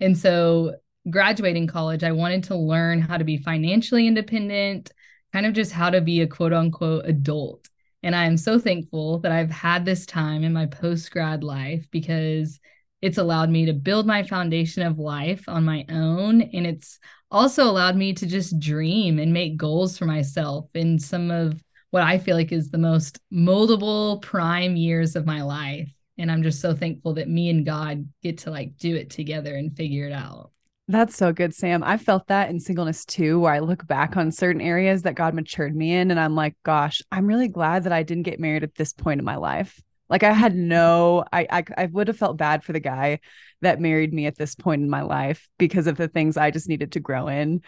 And 0.00 0.18
so, 0.18 0.74
graduating 1.08 1.66
college, 1.66 2.02
I 2.04 2.12
wanted 2.12 2.44
to 2.44 2.56
learn 2.56 3.00
how 3.00 3.16
to 3.16 3.24
be 3.24 3.38
financially 3.38 4.06
independent, 4.06 4.92
kind 5.32 5.46
of 5.46 5.52
just 5.52 5.72
how 5.72 5.90
to 5.90 6.00
be 6.00 6.20
a 6.20 6.26
quote 6.26 6.52
unquote 6.52 7.06
adult. 7.06 7.68
And 8.02 8.16
I 8.16 8.24
am 8.24 8.36
so 8.36 8.58
thankful 8.58 9.18
that 9.20 9.32
I've 9.32 9.50
had 9.50 9.84
this 9.84 10.06
time 10.06 10.42
in 10.42 10.52
my 10.52 10.66
post 10.66 11.10
grad 11.10 11.44
life 11.44 11.86
because 11.90 12.58
it's 13.00 13.18
allowed 13.18 13.50
me 13.50 13.66
to 13.66 13.72
build 13.72 14.06
my 14.06 14.22
foundation 14.22 14.84
of 14.84 14.98
life 14.98 15.48
on 15.48 15.64
my 15.64 15.84
own. 15.88 16.42
And 16.42 16.66
it's 16.66 16.98
also 17.30 17.64
allowed 17.64 17.96
me 17.96 18.12
to 18.14 18.26
just 18.26 18.58
dream 18.58 19.18
and 19.18 19.32
make 19.32 19.56
goals 19.56 19.98
for 19.98 20.06
myself 20.06 20.68
in 20.74 20.98
some 20.98 21.30
of 21.30 21.62
what 21.90 22.02
I 22.02 22.18
feel 22.18 22.36
like 22.36 22.52
is 22.52 22.70
the 22.70 22.78
most 22.78 23.18
moldable 23.32 24.22
prime 24.22 24.76
years 24.76 25.14
of 25.14 25.26
my 25.26 25.42
life. 25.42 25.92
And 26.18 26.30
I'm 26.30 26.42
just 26.42 26.60
so 26.60 26.74
thankful 26.74 27.14
that 27.14 27.28
me 27.28 27.50
and 27.50 27.66
God 27.66 28.08
get 28.22 28.38
to 28.38 28.50
like 28.50 28.76
do 28.78 28.94
it 28.96 29.10
together 29.10 29.54
and 29.54 29.76
figure 29.76 30.06
it 30.06 30.12
out. 30.12 30.52
That's 30.92 31.16
so 31.16 31.32
good, 31.32 31.54
Sam. 31.54 31.82
I 31.82 31.96
felt 31.96 32.26
that 32.26 32.50
in 32.50 32.60
singleness 32.60 33.06
too, 33.06 33.40
where 33.40 33.54
I 33.54 33.60
look 33.60 33.86
back 33.86 34.18
on 34.18 34.30
certain 34.30 34.60
areas 34.60 35.00
that 35.02 35.14
God 35.14 35.32
matured 35.32 35.74
me 35.74 35.94
in, 35.94 36.10
and 36.10 36.20
I'm 36.20 36.34
like, 36.34 36.54
gosh, 36.64 37.00
I'm 37.10 37.26
really 37.26 37.48
glad 37.48 37.84
that 37.84 37.94
I 37.94 38.02
didn't 38.02 38.24
get 38.24 38.38
married 38.38 38.62
at 38.62 38.74
this 38.74 38.92
point 38.92 39.18
in 39.18 39.24
my 39.24 39.36
life. 39.36 39.80
Like 40.10 40.22
I 40.22 40.32
had 40.32 40.54
no, 40.70 41.24
I, 41.32 41.46
I, 41.50 41.64
I 41.78 41.86
would 41.86 42.08
have 42.08 42.18
felt 42.18 42.36
bad 42.36 42.62
for 42.62 42.74
the 42.74 42.78
guy 42.80 43.20
that 43.62 43.80
married 43.80 44.12
me 44.12 44.26
at 44.26 44.36
this 44.36 44.54
point 44.54 44.82
in 44.82 44.90
my 44.90 45.00
life 45.00 45.48
because 45.56 45.86
of 45.86 45.96
the 45.96 46.08
things 46.08 46.36
I 46.36 46.50
just 46.50 46.68
needed 46.68 46.92
to 46.92 47.00
grow 47.00 47.26
in, 47.28 47.62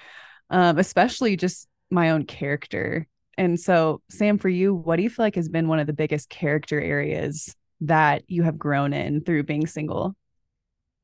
um, 0.51 0.77
especially 0.77 1.39
just 1.39 1.67
my 1.89 2.11
own 2.11 2.27
character. 2.27 3.07
And 3.39 3.59
so, 3.59 4.03
Sam, 4.11 4.37
for 4.37 4.51
you, 4.51 4.75
what 4.75 4.97
do 4.97 5.03
you 5.03 5.09
feel 5.09 5.25
like 5.25 5.37
has 5.37 5.49
been 5.49 5.69
one 5.69 5.79
of 5.79 5.87
the 5.87 5.95
biggest 5.95 6.29
character 6.29 6.79
areas 6.79 7.57
that 7.81 8.25
you 8.29 8.43
have 8.43 8.59
grown 8.59 8.93
in 8.93 9.23
through 9.23 9.45
being 9.45 9.67
single? 9.67 10.15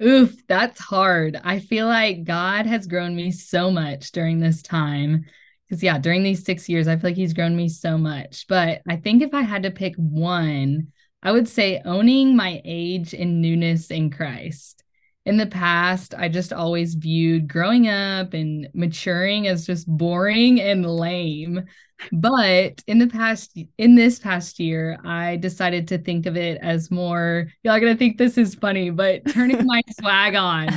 Oof, 0.02 0.46
that's 0.46 0.80
hard. 0.80 1.38
I 1.44 1.58
feel 1.58 1.86
like 1.86 2.24
God 2.24 2.66
has 2.66 2.86
grown 2.86 3.14
me 3.14 3.30
so 3.30 3.70
much 3.70 4.12
during 4.12 4.40
this 4.40 4.62
time. 4.62 5.26
Because, 5.68 5.82
yeah, 5.82 5.98
during 5.98 6.22
these 6.22 6.44
six 6.44 6.68
years, 6.68 6.88
I 6.88 6.96
feel 6.96 7.10
like 7.10 7.16
He's 7.16 7.34
grown 7.34 7.54
me 7.54 7.68
so 7.68 7.98
much. 7.98 8.46
But 8.48 8.80
I 8.88 8.96
think 8.96 9.22
if 9.22 9.34
I 9.34 9.42
had 9.42 9.64
to 9.64 9.70
pick 9.70 9.94
one, 9.96 10.88
I 11.22 11.32
would 11.32 11.48
say 11.48 11.82
owning 11.84 12.34
my 12.34 12.62
age 12.64 13.12
and 13.12 13.42
newness 13.42 13.90
in 13.90 14.10
Christ. 14.10 14.82
In 15.26 15.36
the 15.36 15.46
past, 15.46 16.14
I 16.16 16.28
just 16.28 16.52
always 16.52 16.94
viewed 16.94 17.46
growing 17.46 17.88
up 17.88 18.32
and 18.32 18.68
maturing 18.72 19.46
as 19.48 19.66
just 19.66 19.86
boring 19.86 20.60
and 20.60 20.86
lame. 20.86 21.66
But 22.10 22.82
in 22.86 22.98
the 22.98 23.06
past, 23.06 23.58
in 23.76 23.94
this 23.94 24.18
past 24.18 24.58
year, 24.58 24.98
I 25.04 25.36
decided 25.36 25.88
to 25.88 25.98
think 25.98 26.24
of 26.24 26.36
it 26.36 26.58
as 26.62 26.90
more, 26.90 27.48
y'all 27.62 27.74
are 27.74 27.80
gonna 27.80 27.96
think 27.96 28.16
this 28.16 28.38
is 28.38 28.54
funny, 28.54 28.88
but 28.88 29.26
turning 29.30 29.66
my 29.66 29.82
swag 30.00 30.34
on. 30.34 30.68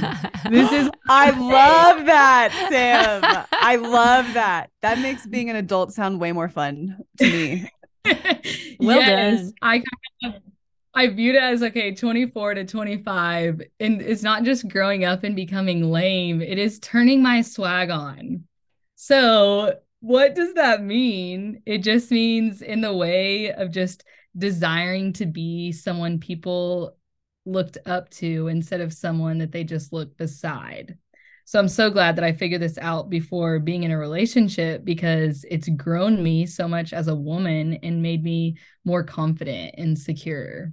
This 0.49 0.71
is 0.73 0.89
I 1.07 1.29
love 1.31 2.05
that, 2.05 2.67
Sam. 2.69 3.45
I 3.53 3.77
love 3.77 4.25
that. 4.33 4.69
That 4.81 4.99
makes 4.99 5.25
being 5.25 5.49
an 5.49 5.55
adult 5.55 5.93
sound 5.93 6.19
way 6.19 6.33
more 6.33 6.49
fun 6.49 6.97
to 7.19 7.25
me. 7.25 7.69
well 8.79 8.99
yes, 8.99 9.39
done. 9.39 9.53
I 9.61 9.83
kind 10.21 10.35
of 10.35 10.41
I 10.95 11.07
viewed 11.07 11.35
it 11.35 11.41
as 11.43 11.63
okay, 11.63 11.93
24 11.93 12.55
to 12.55 12.65
25. 12.65 13.61
And 13.79 14.01
it's 14.01 14.21
not 14.23 14.43
just 14.43 14.67
growing 14.67 15.05
up 15.05 15.23
and 15.23 15.35
becoming 15.35 15.91
lame, 15.91 16.41
it 16.41 16.57
is 16.57 16.79
turning 16.79 17.21
my 17.21 17.41
swag 17.41 17.89
on. 17.89 18.43
So, 18.95 19.79
what 20.01 20.35
does 20.35 20.53
that 20.53 20.83
mean? 20.83 21.61
It 21.65 21.79
just 21.79 22.11
means 22.11 22.61
in 22.61 22.81
the 22.81 22.93
way 22.93 23.51
of 23.53 23.71
just 23.71 24.03
desiring 24.37 25.13
to 25.13 25.25
be 25.25 25.71
someone 25.71 26.19
people 26.19 26.97
looked 27.45 27.77
up 27.85 28.09
to 28.09 28.47
instead 28.47 28.81
of 28.81 28.93
someone 28.93 29.37
that 29.39 29.51
they 29.51 29.63
just 29.63 29.93
looked 29.93 30.17
beside. 30.17 30.97
So 31.45 31.59
I'm 31.59 31.67
so 31.67 31.89
glad 31.89 32.15
that 32.15 32.23
I 32.23 32.31
figured 32.31 32.61
this 32.61 32.77
out 32.77 33.09
before 33.09 33.59
being 33.59 33.83
in 33.83 33.91
a 33.91 33.97
relationship 33.97 34.85
because 34.85 35.45
it's 35.49 35.67
grown 35.69 36.23
me 36.23 36.45
so 36.45 36.67
much 36.67 36.93
as 36.93 37.07
a 37.09 37.15
woman 37.15 37.73
and 37.83 38.01
made 38.01 38.23
me 38.23 38.57
more 38.85 39.03
confident 39.03 39.75
and 39.77 39.97
secure. 39.97 40.71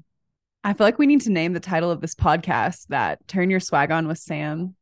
I 0.63 0.75
feel 0.75 0.87
like 0.87 0.99
we 0.99 1.07
need 1.07 1.23
to 1.23 1.31
name 1.31 1.55
the 1.55 1.61
title 1.61 1.91
of 1.91 2.01
this 2.01 2.15
podcast 2.15 2.89
that 2.89 3.27
Turn 3.27 3.49
Your 3.49 3.61
Swag 3.61 3.91
On 3.91 4.07
with 4.07 4.19
Sam. 4.19 4.75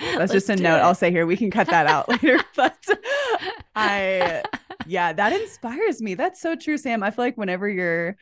That's 0.00 0.32
just 0.32 0.48
a 0.50 0.56
note 0.56 0.78
it. 0.78 0.82
I'll 0.82 0.94
say 0.94 1.10
here. 1.10 1.24
We 1.24 1.36
can 1.36 1.50
cut 1.50 1.68
that 1.68 1.86
out 1.86 2.08
later. 2.08 2.40
But 2.56 2.76
I 3.74 4.42
yeah, 4.86 5.12
that 5.12 5.32
inspires 5.32 6.02
me. 6.02 6.14
That's 6.14 6.40
so 6.40 6.56
true, 6.56 6.76
Sam. 6.76 7.02
I 7.02 7.10
feel 7.10 7.24
like 7.24 7.38
whenever 7.38 7.68
you're 7.68 8.16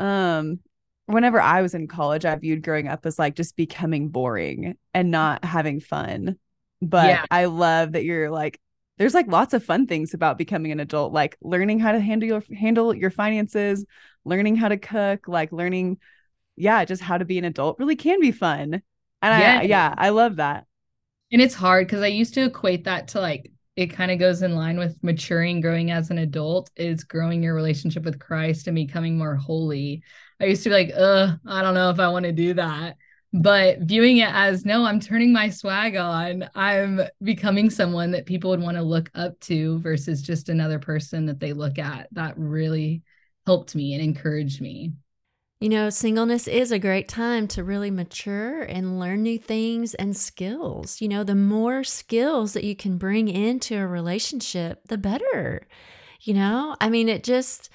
um 0.00 0.58
whenever 1.06 1.40
I 1.40 1.62
was 1.62 1.74
in 1.74 1.86
college, 1.86 2.24
I 2.24 2.34
viewed 2.36 2.62
growing 2.62 2.88
up 2.88 3.06
as 3.06 3.18
like 3.18 3.36
just 3.36 3.56
becoming 3.56 4.08
boring 4.08 4.76
and 4.92 5.10
not 5.10 5.44
having 5.44 5.80
fun. 5.80 6.36
But 6.80 7.06
yeah. 7.06 7.24
I 7.30 7.44
love 7.44 7.92
that 7.92 8.04
you're 8.04 8.30
like, 8.30 8.60
there's 8.98 9.14
like 9.14 9.28
lots 9.28 9.54
of 9.54 9.64
fun 9.64 9.86
things 9.86 10.12
about 10.12 10.38
becoming 10.38 10.72
an 10.72 10.80
adult, 10.80 11.12
like 11.12 11.36
learning 11.40 11.78
how 11.78 11.92
to 11.92 12.00
handle 12.00 12.28
your 12.28 12.42
handle 12.56 12.94
your 12.94 13.10
finances, 13.10 13.86
learning 14.24 14.56
how 14.56 14.68
to 14.68 14.76
cook, 14.76 15.28
like 15.28 15.52
learning, 15.52 15.98
yeah, 16.56 16.84
just 16.84 17.02
how 17.02 17.18
to 17.18 17.24
be 17.24 17.38
an 17.38 17.44
adult 17.44 17.78
really 17.78 17.96
can 17.96 18.20
be 18.20 18.32
fun. 18.32 18.82
And 19.22 19.42
yeah. 19.42 19.58
I 19.60 19.62
yeah, 19.62 19.94
I 19.96 20.08
love 20.10 20.36
that. 20.36 20.66
And 21.30 21.40
it's 21.40 21.54
hard 21.54 21.86
because 21.86 22.02
I 22.02 22.08
used 22.08 22.34
to 22.34 22.44
equate 22.44 22.84
that 22.84 23.08
to 23.08 23.20
like 23.20 23.50
it 23.76 23.86
kind 23.86 24.10
of 24.10 24.18
goes 24.18 24.42
in 24.42 24.54
line 24.54 24.78
with 24.78 25.02
maturing, 25.02 25.60
growing 25.60 25.90
as 25.90 26.10
an 26.10 26.18
adult, 26.18 26.70
is 26.76 27.04
growing 27.04 27.42
your 27.42 27.54
relationship 27.54 28.04
with 28.04 28.20
Christ 28.20 28.66
and 28.66 28.74
becoming 28.74 29.16
more 29.16 29.34
holy. 29.34 30.02
I 30.40 30.44
used 30.44 30.62
to 30.64 30.68
be 30.68 30.74
like, 30.74 30.92
uh, 30.94 31.36
I 31.46 31.62
don't 31.62 31.74
know 31.74 31.88
if 31.88 31.98
I 31.98 32.08
want 32.08 32.26
to 32.26 32.32
do 32.32 32.54
that. 32.54 32.96
But 33.34 33.78
viewing 33.80 34.18
it 34.18 34.28
as 34.30 34.66
no, 34.66 34.84
I'm 34.84 35.00
turning 35.00 35.32
my 35.32 35.48
swag 35.48 35.96
on. 35.96 36.50
I'm 36.54 37.00
becoming 37.22 37.70
someone 37.70 38.10
that 38.10 38.26
people 38.26 38.50
would 38.50 38.60
want 38.60 38.76
to 38.76 38.82
look 38.82 39.10
up 39.14 39.40
to 39.40 39.78
versus 39.78 40.20
just 40.20 40.50
another 40.50 40.78
person 40.78 41.24
that 41.26 41.40
they 41.40 41.54
look 41.54 41.78
at. 41.78 42.08
That 42.12 42.34
really 42.36 43.02
helped 43.46 43.74
me 43.74 43.94
and 43.94 44.02
encouraged 44.02 44.60
me. 44.60 44.92
You 45.60 45.68
know, 45.68 45.90
singleness 45.90 46.48
is 46.48 46.72
a 46.72 46.78
great 46.80 47.08
time 47.08 47.46
to 47.48 47.62
really 47.62 47.90
mature 47.90 48.62
and 48.62 48.98
learn 48.98 49.22
new 49.22 49.38
things 49.38 49.94
and 49.94 50.16
skills. 50.16 51.00
You 51.00 51.08
know, 51.08 51.22
the 51.22 51.36
more 51.36 51.84
skills 51.84 52.52
that 52.54 52.64
you 52.64 52.74
can 52.74 52.98
bring 52.98 53.28
into 53.28 53.78
a 53.78 53.86
relationship, 53.86 54.88
the 54.88 54.98
better. 54.98 55.68
You 56.22 56.34
know, 56.34 56.76
I 56.80 56.88
mean, 56.88 57.08
it 57.08 57.22
just, 57.22 57.70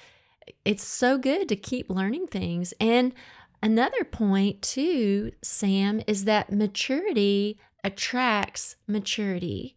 it's 0.66 0.84
so 0.84 1.16
good 1.16 1.48
to 1.48 1.56
keep 1.56 1.88
learning 1.88 2.26
things. 2.26 2.74
And 2.78 3.14
another 3.62 4.04
point, 4.04 4.60
too, 4.60 5.32
Sam, 5.42 6.02
is 6.06 6.26
that 6.26 6.52
maturity 6.52 7.58
attracts 7.82 8.76
maturity. 8.86 9.76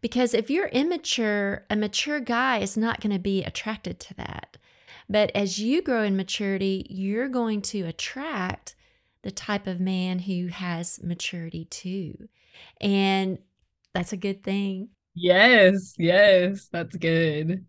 Because 0.00 0.32
if 0.32 0.48
you're 0.48 0.68
immature, 0.68 1.64
a 1.68 1.74
mature 1.74 2.20
guy 2.20 2.58
is 2.58 2.76
not 2.76 3.00
going 3.00 3.12
to 3.12 3.18
be 3.18 3.42
attracted 3.42 3.98
to 3.98 4.14
that. 4.14 4.58
But 5.08 5.30
as 5.34 5.58
you 5.58 5.82
grow 5.82 6.02
in 6.02 6.16
maturity, 6.16 6.86
you're 6.88 7.28
going 7.28 7.62
to 7.62 7.82
attract 7.82 8.74
the 9.22 9.30
type 9.30 9.66
of 9.66 9.80
man 9.80 10.20
who 10.20 10.48
has 10.48 11.00
maturity 11.02 11.64
too. 11.66 12.28
And 12.80 13.38
that's 13.94 14.12
a 14.12 14.16
good 14.16 14.42
thing. 14.42 14.88
Yes, 15.14 15.94
yes, 15.98 16.68
that's 16.72 16.96
good. 16.96 17.64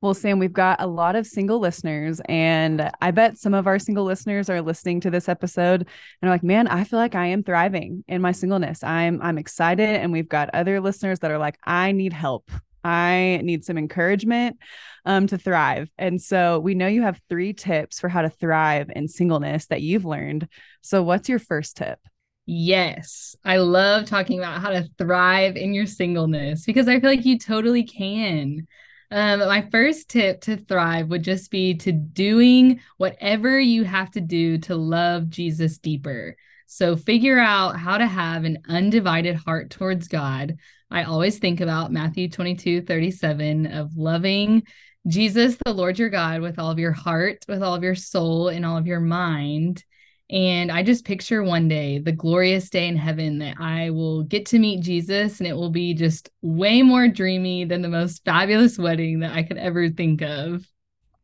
Well, 0.00 0.14
Sam, 0.14 0.38
we've 0.38 0.52
got 0.52 0.80
a 0.80 0.86
lot 0.86 1.16
of 1.16 1.26
single 1.26 1.58
listeners, 1.58 2.20
and 2.28 2.88
I 3.00 3.10
bet 3.10 3.36
some 3.36 3.52
of 3.52 3.66
our 3.66 3.80
single 3.80 4.04
listeners 4.04 4.48
are 4.48 4.62
listening 4.62 5.00
to 5.00 5.10
this 5.10 5.28
episode 5.28 5.80
and 5.80 6.28
are 6.28 6.32
like, 6.32 6.44
"Man, 6.44 6.68
I 6.68 6.84
feel 6.84 7.00
like 7.00 7.16
I 7.16 7.26
am 7.26 7.42
thriving 7.42 8.04
in 8.06 8.22
my 8.22 8.30
singleness. 8.30 8.84
I'm 8.84 9.20
I'm 9.22 9.38
excited." 9.38 9.88
And 9.88 10.12
we've 10.12 10.28
got 10.28 10.50
other 10.54 10.80
listeners 10.80 11.18
that 11.20 11.32
are 11.32 11.38
like, 11.38 11.58
"I 11.64 11.90
need 11.90 12.12
help. 12.12 12.48
I 12.84 13.40
need 13.42 13.64
some 13.64 13.78
encouragement 13.78 14.58
um, 15.04 15.26
to 15.28 15.38
thrive." 15.38 15.90
And 15.98 16.20
so 16.20 16.58
we 16.58 16.74
know 16.74 16.86
you 16.86 17.02
have 17.02 17.20
three 17.28 17.52
tips 17.52 18.00
for 18.00 18.08
how 18.08 18.22
to 18.22 18.30
thrive 18.30 18.90
in 18.94 19.08
singleness 19.08 19.66
that 19.66 19.82
you've 19.82 20.04
learned. 20.04 20.48
So, 20.82 21.02
what's 21.02 21.28
your 21.28 21.38
first 21.38 21.76
tip? 21.76 21.98
Yes, 22.50 23.36
I 23.44 23.58
love 23.58 24.06
talking 24.06 24.38
about 24.38 24.62
how 24.62 24.70
to 24.70 24.88
thrive 24.96 25.56
in 25.56 25.74
your 25.74 25.84
singleness 25.84 26.64
because 26.64 26.88
I 26.88 26.98
feel 26.98 27.10
like 27.10 27.26
you 27.26 27.38
totally 27.38 27.82
can. 27.82 28.66
Um, 29.10 29.40
my 29.40 29.68
first 29.70 30.08
tip 30.08 30.40
to 30.42 30.56
thrive 30.56 31.08
would 31.08 31.22
just 31.22 31.50
be 31.50 31.74
to 31.74 31.92
doing 31.92 32.80
whatever 32.96 33.60
you 33.60 33.84
have 33.84 34.10
to 34.12 34.22
do 34.22 34.56
to 34.60 34.76
love 34.76 35.28
Jesus 35.28 35.76
deeper. 35.76 36.36
So 36.70 36.96
figure 36.96 37.38
out 37.38 37.78
how 37.78 37.96
to 37.96 38.06
have 38.06 38.44
an 38.44 38.58
undivided 38.68 39.36
heart 39.36 39.70
towards 39.70 40.06
God. 40.06 40.58
I 40.90 41.04
always 41.04 41.38
think 41.38 41.62
about 41.62 41.92
Matthew 41.92 42.28
22, 42.28 42.82
37 42.82 43.66
of 43.66 43.96
loving 43.96 44.64
Jesus, 45.06 45.56
the 45.64 45.72
Lord 45.72 45.98
your 45.98 46.10
God, 46.10 46.42
with 46.42 46.58
all 46.58 46.70
of 46.70 46.78
your 46.78 46.92
heart, 46.92 47.42
with 47.48 47.62
all 47.62 47.74
of 47.74 47.82
your 47.82 47.94
soul, 47.94 48.48
and 48.48 48.66
all 48.66 48.76
of 48.76 48.86
your 48.86 49.00
mind. 49.00 49.82
And 50.28 50.70
I 50.70 50.82
just 50.82 51.06
picture 51.06 51.42
one 51.42 51.68
day, 51.68 52.00
the 52.00 52.12
glorious 52.12 52.68
day 52.68 52.86
in 52.86 52.98
heaven, 52.98 53.38
that 53.38 53.56
I 53.58 53.88
will 53.88 54.24
get 54.24 54.44
to 54.46 54.58
meet 54.58 54.82
Jesus 54.82 55.40
and 55.40 55.48
it 55.48 55.54
will 55.54 55.70
be 55.70 55.94
just 55.94 56.28
way 56.42 56.82
more 56.82 57.08
dreamy 57.08 57.64
than 57.64 57.80
the 57.80 57.88
most 57.88 58.26
fabulous 58.26 58.76
wedding 58.76 59.20
that 59.20 59.32
I 59.32 59.42
could 59.42 59.56
ever 59.56 59.88
think 59.88 60.20
of. 60.20 60.66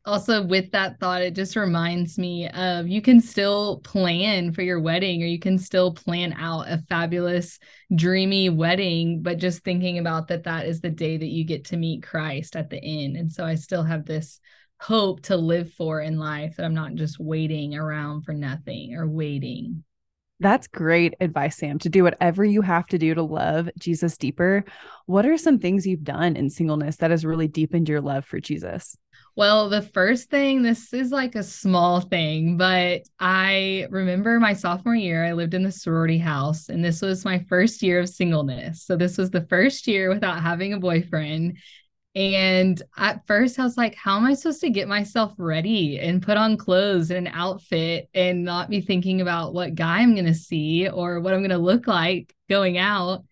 Also, 0.06 0.44
with 0.44 0.70
that 0.72 1.00
thought, 1.00 1.22
it 1.22 1.34
just 1.34 1.56
reminds 1.56 2.18
me 2.18 2.46
of 2.50 2.86
you 2.86 3.00
can 3.00 3.22
still 3.22 3.80
plan 3.80 4.52
for 4.52 4.60
your 4.60 4.78
wedding 4.78 5.22
or 5.22 5.26
you 5.26 5.38
can 5.38 5.56
still 5.56 5.94
plan 5.94 6.34
out 6.34 6.68
a 6.68 6.82
fabulous, 6.90 7.58
dreamy 7.94 8.50
wedding, 8.50 9.22
but 9.22 9.38
just 9.38 9.64
thinking 9.64 9.98
about 9.98 10.28
that, 10.28 10.44
that 10.44 10.66
is 10.66 10.82
the 10.82 10.90
day 10.90 11.16
that 11.16 11.30
you 11.30 11.44
get 11.44 11.64
to 11.66 11.78
meet 11.78 12.02
Christ 12.02 12.54
at 12.54 12.68
the 12.68 12.82
end. 12.82 13.16
And 13.16 13.32
so 13.32 13.46
I 13.46 13.54
still 13.54 13.82
have 13.82 14.04
this 14.04 14.40
hope 14.78 15.22
to 15.22 15.36
live 15.36 15.72
for 15.72 16.02
in 16.02 16.18
life 16.18 16.56
that 16.56 16.66
I'm 16.66 16.74
not 16.74 16.94
just 16.96 17.18
waiting 17.18 17.74
around 17.74 18.24
for 18.24 18.34
nothing 18.34 18.94
or 18.94 19.08
waiting. 19.08 19.84
That's 20.40 20.66
great 20.66 21.14
advice, 21.20 21.56
Sam, 21.56 21.78
to 21.78 21.88
do 21.88 22.02
whatever 22.02 22.44
you 22.44 22.60
have 22.60 22.86
to 22.88 22.98
do 22.98 23.14
to 23.14 23.22
love 23.22 23.70
Jesus 23.78 24.18
deeper. 24.18 24.64
What 25.06 25.24
are 25.24 25.38
some 25.38 25.58
things 25.58 25.86
you've 25.86 26.04
done 26.04 26.36
in 26.36 26.50
singleness 26.50 26.96
that 26.96 27.10
has 27.10 27.24
really 27.24 27.48
deepened 27.48 27.88
your 27.88 28.02
love 28.02 28.26
for 28.26 28.40
Jesus? 28.40 28.98
Well, 29.36 29.68
the 29.68 29.82
first 29.82 30.30
thing, 30.30 30.62
this 30.62 30.92
is 30.92 31.10
like 31.10 31.34
a 31.34 31.42
small 31.42 32.00
thing, 32.00 32.56
but 32.56 33.02
I 33.18 33.88
remember 33.90 34.38
my 34.38 34.52
sophomore 34.52 34.94
year, 34.94 35.24
I 35.24 35.32
lived 35.32 35.54
in 35.54 35.64
the 35.64 35.72
sorority 35.72 36.18
house, 36.18 36.68
and 36.68 36.84
this 36.84 37.02
was 37.02 37.24
my 37.24 37.40
first 37.48 37.82
year 37.82 37.98
of 37.98 38.08
singleness. 38.08 38.84
So, 38.84 38.96
this 38.96 39.18
was 39.18 39.30
the 39.30 39.44
first 39.46 39.88
year 39.88 40.08
without 40.08 40.40
having 40.40 40.72
a 40.72 40.78
boyfriend. 40.78 41.58
And 42.14 42.80
at 42.96 43.26
first, 43.26 43.58
I 43.58 43.64
was 43.64 43.76
like, 43.76 43.96
how 43.96 44.16
am 44.18 44.24
I 44.24 44.34
supposed 44.34 44.60
to 44.60 44.70
get 44.70 44.86
myself 44.86 45.32
ready 45.36 45.98
and 45.98 46.22
put 46.22 46.36
on 46.36 46.56
clothes 46.56 47.10
and 47.10 47.26
an 47.26 47.34
outfit 47.34 48.08
and 48.14 48.44
not 48.44 48.70
be 48.70 48.80
thinking 48.80 49.20
about 49.20 49.52
what 49.52 49.74
guy 49.74 49.98
I'm 49.98 50.14
going 50.14 50.26
to 50.26 50.34
see 50.34 50.88
or 50.88 51.18
what 51.18 51.34
I'm 51.34 51.40
going 51.40 51.50
to 51.50 51.58
look 51.58 51.88
like 51.88 52.32
going 52.48 52.78
out? 52.78 53.24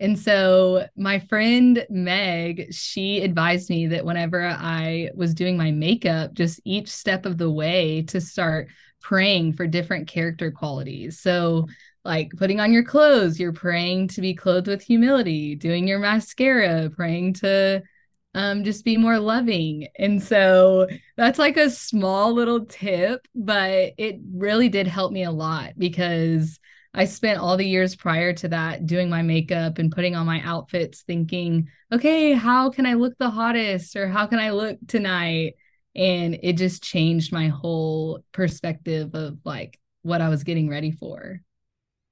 And 0.00 0.18
so, 0.18 0.86
my 0.96 1.18
friend 1.18 1.84
Meg, 1.90 2.72
she 2.72 3.20
advised 3.20 3.68
me 3.68 3.88
that 3.88 4.04
whenever 4.04 4.46
I 4.46 5.10
was 5.14 5.34
doing 5.34 5.56
my 5.56 5.72
makeup, 5.72 6.34
just 6.34 6.60
each 6.64 6.88
step 6.88 7.26
of 7.26 7.36
the 7.36 7.50
way 7.50 8.02
to 8.08 8.20
start 8.20 8.68
praying 9.00 9.54
for 9.54 9.66
different 9.66 10.08
character 10.08 10.50
qualities. 10.50 11.18
So, 11.20 11.66
like 12.04 12.30
putting 12.36 12.60
on 12.60 12.72
your 12.72 12.84
clothes, 12.84 13.40
you're 13.40 13.52
praying 13.52 14.08
to 14.08 14.20
be 14.20 14.34
clothed 14.34 14.68
with 14.68 14.82
humility, 14.82 15.54
doing 15.56 15.88
your 15.88 15.98
mascara, 15.98 16.90
praying 16.90 17.34
to 17.34 17.82
um, 18.34 18.62
just 18.64 18.84
be 18.84 18.96
more 18.96 19.18
loving. 19.18 19.88
And 19.98 20.22
so 20.22 20.86
that's 21.16 21.38
like 21.38 21.56
a 21.56 21.70
small 21.70 22.32
little 22.34 22.66
tip, 22.66 23.26
but 23.34 23.94
it 23.98 24.20
really 24.32 24.68
did 24.68 24.86
help 24.86 25.12
me 25.12 25.24
a 25.24 25.30
lot 25.30 25.72
because 25.76 26.60
I 26.98 27.04
spent 27.04 27.38
all 27.38 27.56
the 27.56 27.64
years 27.64 27.94
prior 27.94 28.32
to 28.32 28.48
that 28.48 28.84
doing 28.84 29.08
my 29.08 29.22
makeup 29.22 29.78
and 29.78 29.92
putting 29.92 30.16
on 30.16 30.26
my 30.26 30.42
outfits 30.42 31.02
thinking, 31.02 31.68
okay, 31.92 32.32
how 32.32 32.70
can 32.70 32.86
I 32.86 32.94
look 32.94 33.16
the 33.18 33.30
hottest 33.30 33.94
or 33.94 34.08
how 34.08 34.26
can 34.26 34.40
I 34.40 34.50
look 34.50 34.78
tonight? 34.88 35.54
And 35.94 36.40
it 36.42 36.54
just 36.54 36.82
changed 36.82 37.32
my 37.32 37.46
whole 37.46 38.24
perspective 38.32 39.14
of 39.14 39.38
like 39.44 39.78
what 40.02 40.20
I 40.20 40.28
was 40.28 40.42
getting 40.42 40.68
ready 40.68 40.90
for. 40.90 41.40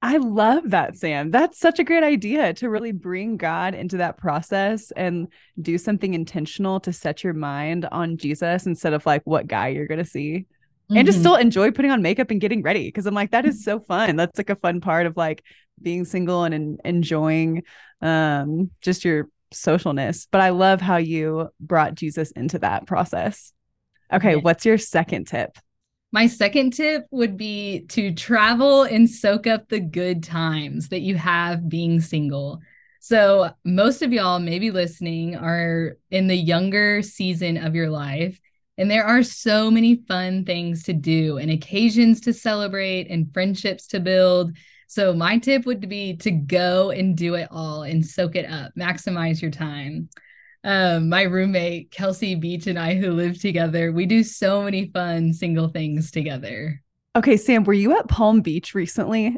I 0.01 0.17
love 0.17 0.69
that, 0.69 0.95
Sam. 0.95 1.31
That's 1.31 1.59
such 1.59 1.79
a 1.79 1.83
great 1.83 2.03
idea 2.03 2.53
to 2.53 2.69
really 2.69 2.93
bring 2.93 3.35
God 3.35 3.75
into 3.75 3.97
that 3.97 4.17
process 4.17 4.91
and 4.91 5.27
do 5.61 5.77
something 5.77 6.13
intentional 6.13 6.79
to 6.81 6.93
set 6.93 7.25
your 7.25 7.33
mind 7.33 7.85
on 7.91 8.15
Jesus 8.15 8.65
instead 8.65 8.93
of 8.93 9.05
like 9.05 9.23
what 9.25 9.47
guy 9.47 9.67
you're 9.67 9.87
going 9.87 9.97
to 9.97 10.09
see. 10.09 10.45
Mm-hmm. 10.89 10.97
And 10.97 11.05
just 11.05 11.19
still 11.19 11.35
enjoy 11.35 11.71
putting 11.71 11.91
on 11.91 12.01
makeup 12.01 12.31
and 12.31 12.39
getting 12.39 12.61
ready. 12.61 12.89
Cause 12.91 13.05
I'm 13.05 13.13
like, 13.13 13.31
that 13.31 13.45
is 13.45 13.63
so 13.63 13.79
fun. 13.79 14.15
That's 14.15 14.37
like 14.37 14.49
a 14.49 14.55
fun 14.55 14.79
part 14.79 15.05
of 15.05 15.17
like 15.17 15.43
being 15.81 16.05
single 16.05 16.43
and, 16.43 16.53
and 16.53 16.79
enjoying 16.85 17.63
um, 18.01 18.71
just 18.81 19.03
your 19.03 19.27
socialness. 19.53 20.27
But 20.31 20.41
I 20.41 20.49
love 20.49 20.79
how 20.81 20.97
you 20.97 21.49
brought 21.59 21.95
Jesus 21.95 22.31
into 22.31 22.59
that 22.59 22.87
process. 22.87 23.53
Okay. 24.11 24.35
Yeah. 24.35 24.41
What's 24.41 24.65
your 24.65 24.77
second 24.77 25.27
tip? 25.27 25.57
My 26.13 26.27
second 26.27 26.71
tip 26.71 27.05
would 27.11 27.35
be 27.35 27.85
to 27.89 28.13
travel 28.13 28.83
and 28.83 29.09
soak 29.09 29.45
up 29.45 29.67
the 29.67 29.81
good 29.81 30.23
times 30.23 30.89
that 30.89 31.01
you 31.01 31.15
have 31.15 31.67
being 31.67 31.99
single. 31.99 32.61
So, 33.01 33.51
most 33.63 34.01
of 34.01 34.13
y'all 34.13 34.39
maybe 34.39 34.71
listening 34.71 35.35
are 35.35 35.97
in 36.09 36.27
the 36.27 36.35
younger 36.35 37.01
season 37.01 37.57
of 37.57 37.75
your 37.75 37.89
life, 37.89 38.39
and 38.77 38.89
there 38.89 39.05
are 39.05 39.23
so 39.23 39.71
many 39.71 40.03
fun 40.07 40.45
things 40.45 40.83
to 40.83 40.93
do 40.93 41.37
and 41.37 41.51
occasions 41.51 42.21
to 42.21 42.33
celebrate 42.33 43.07
and 43.09 43.33
friendships 43.33 43.87
to 43.87 43.99
build. 43.99 44.55
So, 44.87 45.13
my 45.13 45.37
tip 45.37 45.65
would 45.65 45.87
be 45.87 46.15
to 46.17 46.31
go 46.31 46.91
and 46.91 47.17
do 47.17 47.35
it 47.35 47.49
all 47.51 47.83
and 47.83 48.05
soak 48.05 48.35
it 48.35 48.49
up, 48.49 48.71
maximize 48.77 49.41
your 49.41 49.51
time 49.51 50.09
um, 50.67 51.07
my 51.07 51.23
roommate 51.23 51.91
Kelsey 51.91 52.35
Beach 52.35 52.67
and 52.67 52.77
I, 52.77 52.95
who 52.95 53.11
live 53.11 53.39
together, 53.39 53.93
we 53.93 54.05
do 54.05 54.21
so 54.21 54.63
many 54.63 54.89
fun 54.91 55.33
single 55.33 55.69
things 55.69 56.11
together. 56.11 56.81
Okay, 57.15 57.37
Sam, 57.37 57.63
were 57.63 57.73
you 57.73 57.97
at 57.97 58.09
Palm 58.09 58.41
Beach 58.41 58.75
recently? 58.75 59.37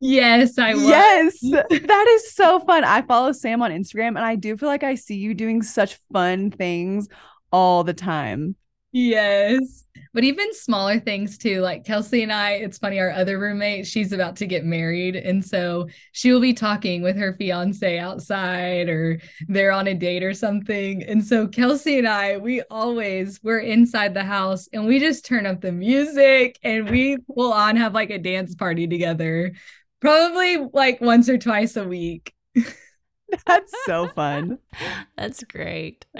Yes, 0.00 0.58
I 0.58 0.74
was. 0.74 0.82
Yes, 0.82 1.40
that 1.68 2.06
is 2.08 2.32
so 2.32 2.60
fun. 2.60 2.84
I 2.84 3.02
follow 3.02 3.32
Sam 3.32 3.60
on 3.60 3.70
Instagram 3.70 4.08
and 4.08 4.20
I 4.20 4.36
do 4.36 4.56
feel 4.56 4.70
like 4.70 4.82
I 4.82 4.94
see 4.94 5.16
you 5.16 5.34
doing 5.34 5.62
such 5.62 5.98
fun 6.12 6.50
things 6.50 7.08
all 7.52 7.84
the 7.84 7.92
time. 7.92 8.56
Yes. 8.92 9.84
But 10.12 10.24
even 10.24 10.52
smaller 10.52 10.98
things 10.98 11.38
too, 11.38 11.60
like 11.60 11.84
Kelsey 11.84 12.24
and 12.24 12.32
I, 12.32 12.52
it's 12.54 12.78
funny, 12.78 12.98
our 12.98 13.12
other 13.12 13.38
roommate, 13.38 13.86
she's 13.86 14.12
about 14.12 14.34
to 14.36 14.46
get 14.46 14.64
married. 14.64 15.14
And 15.14 15.44
so 15.44 15.86
she 16.10 16.32
will 16.32 16.40
be 16.40 16.52
talking 16.52 17.00
with 17.02 17.16
her 17.16 17.34
fiance 17.34 17.98
outside 17.98 18.88
or 18.88 19.20
they're 19.46 19.70
on 19.70 19.86
a 19.86 19.94
date 19.94 20.24
or 20.24 20.34
something. 20.34 21.04
And 21.04 21.24
so 21.24 21.46
Kelsey 21.46 21.98
and 21.98 22.08
I, 22.08 22.38
we 22.38 22.62
always, 22.70 23.40
we're 23.44 23.60
inside 23.60 24.14
the 24.14 24.24
house 24.24 24.68
and 24.72 24.86
we 24.86 24.98
just 24.98 25.24
turn 25.24 25.46
up 25.46 25.60
the 25.60 25.72
music 25.72 26.58
and 26.64 26.90
we 26.90 27.18
will 27.28 27.52
on 27.52 27.76
have 27.76 27.94
like 27.94 28.10
a 28.10 28.18
dance 28.18 28.56
party 28.56 28.88
together, 28.88 29.52
probably 30.00 30.56
like 30.72 31.00
once 31.00 31.28
or 31.28 31.38
twice 31.38 31.76
a 31.76 31.84
week. 31.84 32.34
That's 33.46 33.72
so 33.86 34.08
fun. 34.08 34.58
That's 35.16 35.44
great. 35.44 36.04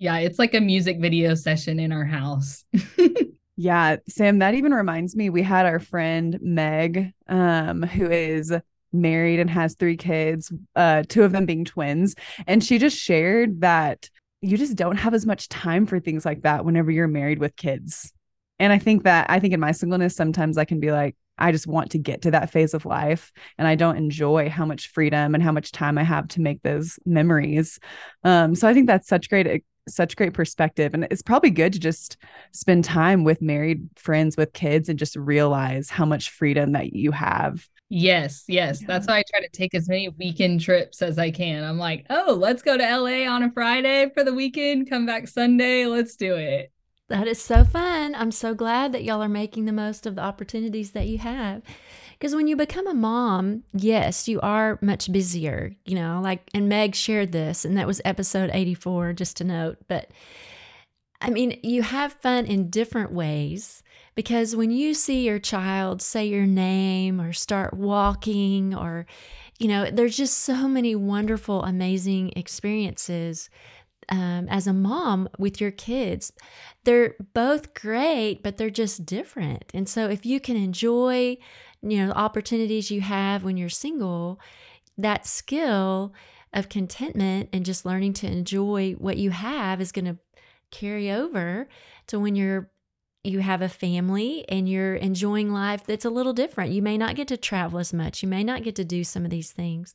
Yeah, 0.00 0.16
it's 0.16 0.38
like 0.38 0.54
a 0.54 0.60
music 0.62 0.98
video 0.98 1.34
session 1.34 1.78
in 1.78 1.92
our 1.92 2.06
house. 2.06 2.64
yeah, 3.56 3.96
Sam, 4.08 4.38
that 4.38 4.54
even 4.54 4.72
reminds 4.72 5.14
me 5.14 5.28
we 5.28 5.42
had 5.42 5.66
our 5.66 5.78
friend 5.78 6.38
Meg 6.40 7.12
um 7.28 7.82
who 7.82 8.10
is 8.10 8.52
married 8.94 9.40
and 9.40 9.50
has 9.50 9.74
three 9.74 9.98
kids, 9.98 10.50
uh 10.74 11.02
two 11.06 11.22
of 11.22 11.32
them 11.32 11.44
being 11.44 11.66
twins, 11.66 12.14
and 12.46 12.64
she 12.64 12.78
just 12.78 12.96
shared 12.96 13.60
that 13.60 14.08
you 14.40 14.56
just 14.56 14.74
don't 14.74 14.96
have 14.96 15.12
as 15.12 15.26
much 15.26 15.50
time 15.50 15.84
for 15.84 16.00
things 16.00 16.24
like 16.24 16.42
that 16.42 16.64
whenever 16.64 16.90
you're 16.90 17.06
married 17.06 17.38
with 17.38 17.54
kids. 17.56 18.10
And 18.58 18.72
I 18.72 18.78
think 18.78 19.04
that 19.04 19.28
I 19.28 19.38
think 19.38 19.52
in 19.52 19.60
my 19.60 19.72
singleness 19.72 20.16
sometimes 20.16 20.56
I 20.56 20.64
can 20.64 20.80
be 20.80 20.92
like 20.92 21.14
I 21.36 21.52
just 21.52 21.66
want 21.66 21.90
to 21.90 21.98
get 21.98 22.22
to 22.22 22.30
that 22.30 22.50
phase 22.50 22.72
of 22.72 22.86
life 22.86 23.32
and 23.58 23.68
I 23.68 23.74
don't 23.74 23.98
enjoy 23.98 24.48
how 24.48 24.64
much 24.64 24.88
freedom 24.88 25.34
and 25.34 25.42
how 25.42 25.52
much 25.52 25.72
time 25.72 25.98
I 25.98 26.04
have 26.04 26.28
to 26.28 26.40
make 26.40 26.62
those 26.62 26.98
memories. 27.04 27.78
Um, 28.24 28.54
so 28.54 28.66
I 28.66 28.72
think 28.72 28.86
that's 28.86 29.08
such 29.08 29.28
great 29.28 29.62
such 29.88 30.16
great 30.16 30.34
perspective 30.34 30.94
and 30.94 31.06
it's 31.10 31.22
probably 31.22 31.50
good 31.50 31.72
to 31.72 31.78
just 31.78 32.16
spend 32.52 32.84
time 32.84 33.24
with 33.24 33.42
married 33.42 33.88
friends 33.96 34.36
with 34.36 34.52
kids 34.52 34.88
and 34.88 34.98
just 34.98 35.16
realize 35.16 35.90
how 35.90 36.04
much 36.04 36.30
freedom 36.30 36.72
that 36.72 36.92
you 36.92 37.10
have 37.10 37.68
Yes, 37.92 38.44
yes. 38.46 38.80
Yeah. 38.80 38.86
That's 38.86 39.08
why 39.08 39.18
I 39.18 39.24
try 39.28 39.40
to 39.40 39.48
take 39.48 39.74
as 39.74 39.88
many 39.88 40.08
weekend 40.10 40.60
trips 40.60 41.02
as 41.02 41.18
I 41.18 41.32
can. 41.32 41.64
I'm 41.64 41.76
like, 41.76 42.06
oh, 42.08 42.36
let's 42.38 42.62
go 42.62 42.78
to 42.78 42.96
LA 42.96 43.28
on 43.28 43.42
a 43.42 43.50
Friday 43.50 44.08
for 44.14 44.22
the 44.22 44.32
weekend, 44.32 44.88
come 44.88 45.06
back 45.06 45.26
Sunday. 45.26 45.86
Let's 45.86 46.14
do 46.14 46.36
it. 46.36 46.70
That 47.08 47.26
is 47.26 47.42
so 47.42 47.64
fun. 47.64 48.14
I'm 48.14 48.30
so 48.30 48.54
glad 48.54 48.92
that 48.92 49.02
y'all 49.02 49.20
are 49.20 49.28
making 49.28 49.64
the 49.64 49.72
most 49.72 50.06
of 50.06 50.14
the 50.14 50.22
opportunities 50.22 50.92
that 50.92 51.08
you 51.08 51.18
have. 51.18 51.62
Because 52.20 52.34
when 52.34 52.48
you 52.48 52.54
become 52.54 52.86
a 52.86 52.92
mom, 52.92 53.64
yes, 53.72 54.28
you 54.28 54.40
are 54.42 54.78
much 54.82 55.10
busier, 55.10 55.74
you 55.86 55.94
know, 55.94 56.20
like, 56.22 56.42
and 56.52 56.68
Meg 56.68 56.94
shared 56.94 57.32
this, 57.32 57.64
and 57.64 57.78
that 57.78 57.86
was 57.86 58.02
episode 58.04 58.50
84, 58.52 59.14
just 59.14 59.38
to 59.38 59.44
note. 59.44 59.78
But 59.88 60.10
I 61.22 61.30
mean, 61.30 61.58
you 61.62 61.80
have 61.80 62.12
fun 62.12 62.44
in 62.44 62.68
different 62.68 63.10
ways 63.10 63.82
because 64.14 64.54
when 64.54 64.70
you 64.70 64.92
see 64.92 65.24
your 65.24 65.38
child 65.38 66.02
say 66.02 66.26
your 66.26 66.44
name 66.44 67.22
or 67.22 67.32
start 67.32 67.72
walking, 67.72 68.74
or, 68.74 69.06
you 69.58 69.68
know, 69.68 69.90
there's 69.90 70.16
just 70.16 70.40
so 70.40 70.68
many 70.68 70.94
wonderful, 70.94 71.62
amazing 71.62 72.34
experiences 72.36 73.48
um, 74.10 74.46
as 74.50 74.66
a 74.66 74.74
mom 74.74 75.28
with 75.38 75.60
your 75.60 75.70
kids. 75.70 76.32
They're 76.84 77.14
both 77.32 77.72
great, 77.72 78.42
but 78.42 78.58
they're 78.58 78.68
just 78.68 79.06
different. 79.06 79.64
And 79.72 79.88
so 79.88 80.08
if 80.08 80.26
you 80.26 80.40
can 80.40 80.56
enjoy, 80.56 81.38
you 81.82 81.98
know, 81.98 82.08
the 82.08 82.18
opportunities 82.18 82.90
you 82.90 83.00
have 83.00 83.42
when 83.44 83.56
you're 83.56 83.68
single, 83.68 84.40
that 84.98 85.26
skill 85.26 86.12
of 86.52 86.68
contentment 86.68 87.48
and 87.52 87.64
just 87.64 87.86
learning 87.86 88.12
to 88.12 88.26
enjoy 88.26 88.92
what 88.92 89.16
you 89.16 89.30
have 89.30 89.80
is 89.80 89.92
going 89.92 90.04
to 90.04 90.18
carry 90.70 91.10
over 91.10 91.68
to 92.06 92.18
when 92.18 92.36
you're 92.36 92.70
you 93.22 93.40
have 93.40 93.60
a 93.60 93.68
family 93.68 94.46
and 94.48 94.66
you're 94.66 94.94
enjoying 94.94 95.52
life 95.52 95.84
that's 95.84 96.06
a 96.06 96.10
little 96.10 96.32
different. 96.32 96.72
You 96.72 96.80
may 96.80 96.96
not 96.96 97.16
get 97.16 97.28
to 97.28 97.36
travel 97.36 97.78
as 97.78 97.92
much. 97.92 98.22
You 98.22 98.28
may 98.28 98.42
not 98.42 98.62
get 98.62 98.74
to 98.76 98.84
do 98.84 99.04
some 99.04 99.24
of 99.24 99.30
these 99.30 99.52
things, 99.52 99.94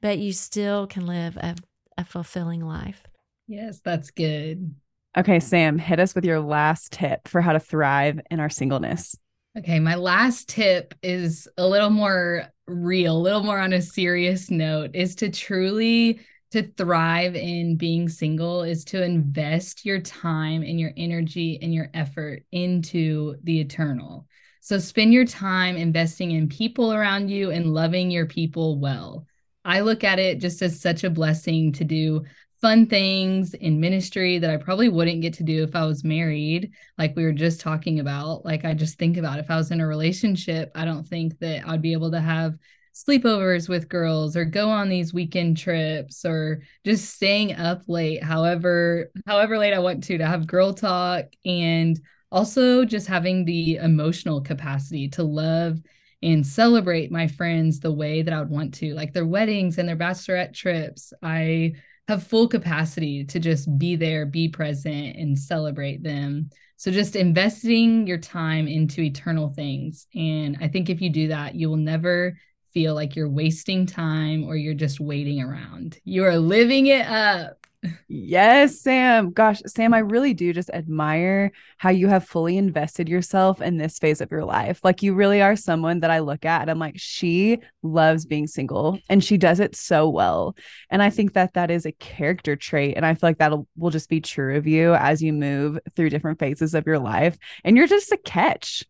but 0.00 0.18
you 0.18 0.32
still 0.32 0.88
can 0.88 1.06
live 1.06 1.36
a, 1.36 1.54
a 1.96 2.04
fulfilling 2.04 2.66
life. 2.66 3.04
Yes, 3.46 3.80
that's 3.84 4.10
good. 4.10 4.74
Okay, 5.16 5.38
Sam, 5.38 5.78
hit 5.78 6.00
us 6.00 6.14
with 6.14 6.24
your 6.24 6.40
last 6.40 6.92
tip 6.92 7.28
for 7.28 7.40
how 7.40 7.52
to 7.52 7.60
thrive 7.60 8.20
in 8.30 8.40
our 8.40 8.50
singleness. 8.50 9.16
Okay, 9.58 9.80
my 9.80 9.94
last 9.94 10.50
tip 10.50 10.94
is 11.02 11.48
a 11.56 11.66
little 11.66 11.88
more 11.88 12.44
real, 12.66 13.16
a 13.16 13.18
little 13.18 13.42
more 13.42 13.58
on 13.58 13.72
a 13.72 13.80
serious 13.80 14.50
note 14.50 14.90
is 14.92 15.14
to 15.16 15.30
truly 15.30 16.20
to 16.50 16.62
thrive 16.76 17.34
in 17.34 17.76
being 17.76 18.06
single 18.08 18.62
is 18.62 18.84
to 18.84 19.02
invest 19.02 19.86
your 19.86 19.98
time 19.98 20.62
and 20.62 20.78
your 20.78 20.92
energy 20.98 21.58
and 21.62 21.72
your 21.72 21.88
effort 21.94 22.42
into 22.52 23.36
the 23.44 23.58
eternal. 23.60 24.26
So 24.60 24.78
spend 24.78 25.14
your 25.14 25.24
time 25.24 25.76
investing 25.76 26.32
in 26.32 26.50
people 26.50 26.92
around 26.92 27.30
you 27.30 27.50
and 27.50 27.72
loving 27.72 28.10
your 28.10 28.26
people 28.26 28.78
well. 28.78 29.26
I 29.64 29.80
look 29.80 30.04
at 30.04 30.18
it 30.18 30.38
just 30.38 30.60
as 30.60 30.80
such 30.80 31.02
a 31.02 31.10
blessing 31.10 31.72
to 31.72 31.84
do 31.84 32.24
fun 32.60 32.86
things 32.86 33.54
in 33.54 33.80
ministry 33.80 34.38
that 34.38 34.50
I 34.50 34.56
probably 34.56 34.88
wouldn't 34.88 35.22
get 35.22 35.34
to 35.34 35.42
do 35.42 35.62
if 35.62 35.76
I 35.76 35.84
was 35.84 36.04
married, 36.04 36.72
like 36.98 37.14
we 37.14 37.24
were 37.24 37.32
just 37.32 37.60
talking 37.60 38.00
about. 38.00 38.44
Like, 38.44 38.64
I 38.64 38.74
just 38.74 38.98
think 38.98 39.16
about 39.16 39.38
if 39.38 39.50
I 39.50 39.56
was 39.56 39.70
in 39.70 39.80
a 39.80 39.86
relationship, 39.86 40.70
I 40.74 40.84
don't 40.84 41.06
think 41.06 41.38
that 41.40 41.68
I'd 41.68 41.82
be 41.82 41.92
able 41.92 42.10
to 42.12 42.20
have 42.20 42.56
sleepovers 42.96 43.68
with 43.68 43.90
girls 43.90 44.36
or 44.36 44.44
go 44.46 44.70
on 44.70 44.88
these 44.88 45.12
weekend 45.12 45.58
trips 45.58 46.24
or 46.24 46.62
just 46.84 47.14
staying 47.14 47.54
up 47.54 47.82
late 47.88 48.22
however 48.22 49.10
however 49.26 49.58
late 49.58 49.74
I 49.74 49.80
want 49.80 50.02
to 50.04 50.16
to 50.16 50.26
have 50.26 50.46
girl 50.46 50.72
talk 50.72 51.26
and 51.44 52.00
also 52.32 52.86
just 52.86 53.06
having 53.06 53.44
the 53.44 53.76
emotional 53.76 54.40
capacity 54.40 55.08
to 55.10 55.22
love 55.24 55.78
and 56.22 56.46
celebrate 56.46 57.12
my 57.12 57.26
friends 57.26 57.80
the 57.80 57.92
way 57.92 58.22
that 58.22 58.32
I 58.32 58.38
would 58.40 58.48
want 58.48 58.72
to 58.74 58.94
like 58.94 59.12
their 59.12 59.26
weddings 59.26 59.76
and 59.76 59.86
their 59.86 59.96
bachelorette 59.96 60.54
trips 60.54 61.12
I 61.22 61.74
have 62.08 62.22
full 62.22 62.46
capacity 62.48 63.24
to 63.24 63.40
just 63.40 63.78
be 63.78 63.96
there 63.96 64.26
be 64.26 64.48
present 64.48 65.16
and 65.16 65.38
celebrate 65.38 66.02
them 66.02 66.48
so 66.76 66.90
just 66.90 67.16
investing 67.16 68.06
your 68.06 68.18
time 68.18 68.68
into 68.68 69.00
eternal 69.00 69.48
things 69.50 70.06
and 70.14 70.56
I 70.60 70.68
think 70.68 70.88
if 70.88 71.00
you 71.00 71.10
do 71.10 71.28
that 71.28 71.54
you 71.54 71.68
will 71.68 71.76
never 71.76 72.36
feel 72.76 72.94
like 72.94 73.16
you're 73.16 73.26
wasting 73.26 73.86
time 73.86 74.44
or 74.44 74.54
you're 74.54 74.74
just 74.74 75.00
waiting 75.00 75.40
around. 75.40 75.98
You 76.04 76.24
are 76.24 76.36
living 76.36 76.88
it 76.88 77.06
up. 77.06 77.65
Yes, 78.08 78.80
Sam. 78.80 79.32
Gosh, 79.32 79.60
Sam, 79.66 79.92
I 79.94 79.98
really 79.98 80.34
do 80.34 80.52
just 80.52 80.70
admire 80.70 81.52
how 81.78 81.90
you 81.90 82.08
have 82.08 82.24
fully 82.24 82.56
invested 82.56 83.08
yourself 83.08 83.60
in 83.60 83.76
this 83.76 83.98
phase 83.98 84.20
of 84.20 84.30
your 84.30 84.44
life. 84.44 84.80
Like, 84.84 85.02
you 85.02 85.14
really 85.14 85.42
are 85.42 85.56
someone 85.56 86.00
that 86.00 86.10
I 86.10 86.20
look 86.20 86.44
at 86.44 86.62
and 86.62 86.70
I'm 86.70 86.78
like, 86.78 86.94
she 86.98 87.58
loves 87.82 88.26
being 88.26 88.46
single 88.46 88.98
and 89.08 89.22
she 89.22 89.36
does 89.36 89.60
it 89.60 89.76
so 89.76 90.08
well. 90.08 90.56
And 90.90 91.02
I 91.02 91.10
think 91.10 91.34
that 91.34 91.54
that 91.54 91.70
is 91.70 91.86
a 91.86 91.92
character 91.92 92.56
trait. 92.56 92.96
And 92.96 93.04
I 93.04 93.14
feel 93.14 93.28
like 93.28 93.38
that 93.38 93.52
will 93.76 93.90
just 93.90 94.08
be 94.08 94.20
true 94.20 94.56
of 94.56 94.66
you 94.66 94.94
as 94.94 95.22
you 95.22 95.32
move 95.32 95.78
through 95.94 96.10
different 96.10 96.38
phases 96.38 96.74
of 96.74 96.86
your 96.86 96.98
life. 96.98 97.38
And 97.64 97.76
you're 97.76 97.86
just 97.86 98.12
a 98.12 98.18
catch 98.18 98.84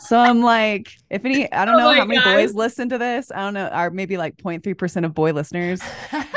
so 0.00 0.18
I'm 0.18 0.42
like, 0.42 0.92
if 1.10 1.24
any, 1.24 1.50
I 1.52 1.64
don't 1.64 1.76
oh 1.76 1.78
know 1.78 1.92
how 1.92 2.04
many 2.04 2.20
boys 2.20 2.54
listen 2.54 2.88
to 2.88 2.98
this. 2.98 3.30
I 3.30 3.38
don't 3.40 3.54
know, 3.54 3.70
or 3.72 3.90
maybe 3.90 4.16
like 4.16 4.36
0.3% 4.36 5.04
of 5.04 5.14
boy 5.14 5.32
listeners. 5.32 5.80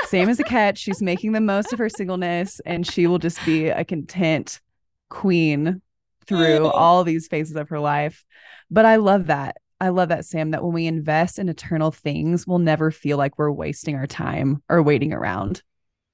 Sam 0.06 0.30
is 0.30 0.39
a 0.39 0.43
catch. 0.43 0.78
She's 0.78 1.02
making 1.02 1.32
the 1.32 1.41
most 1.41 1.74
of 1.74 1.80
her 1.80 1.89
singleness 1.89 2.62
and 2.65 2.86
she 2.86 3.08
will 3.08 3.19
just 3.19 3.43
be 3.46 3.69
a 3.69 3.84
content 3.84 4.62
queen 5.10 5.82
through 6.26 6.67
all 6.67 7.04
these 7.04 7.28
phases 7.28 7.56
of 7.56 7.69
her 7.69 7.80
life. 7.80 8.26
But 8.69 8.86
I 8.86 8.98
love 8.98 9.28
that. 9.28 9.58
I 9.82 9.89
love 9.89 10.10
that, 10.10 10.26
Sam, 10.26 10.52
that 10.52 10.63
when 10.63 10.74
we 10.74 10.88
invest 10.88 11.39
in 11.39 11.50
eternal 11.50 11.91
things, 11.91 12.48
we'll 12.48 12.60
never 12.60 12.91
feel 12.91 13.17
like 13.17 13.38
we're 13.38 13.52
wasting 13.52 13.96
our 13.96 14.08
time 14.08 14.63
or 14.69 14.82
waiting 14.82 15.12
around. 15.12 15.62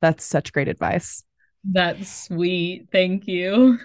That's 0.02 0.26
such 0.26 0.54
great 0.54 0.68
advice. 0.68 1.24
That's 1.64 2.24
sweet. 2.26 2.88
Thank 2.92 3.28
you. 3.28 3.78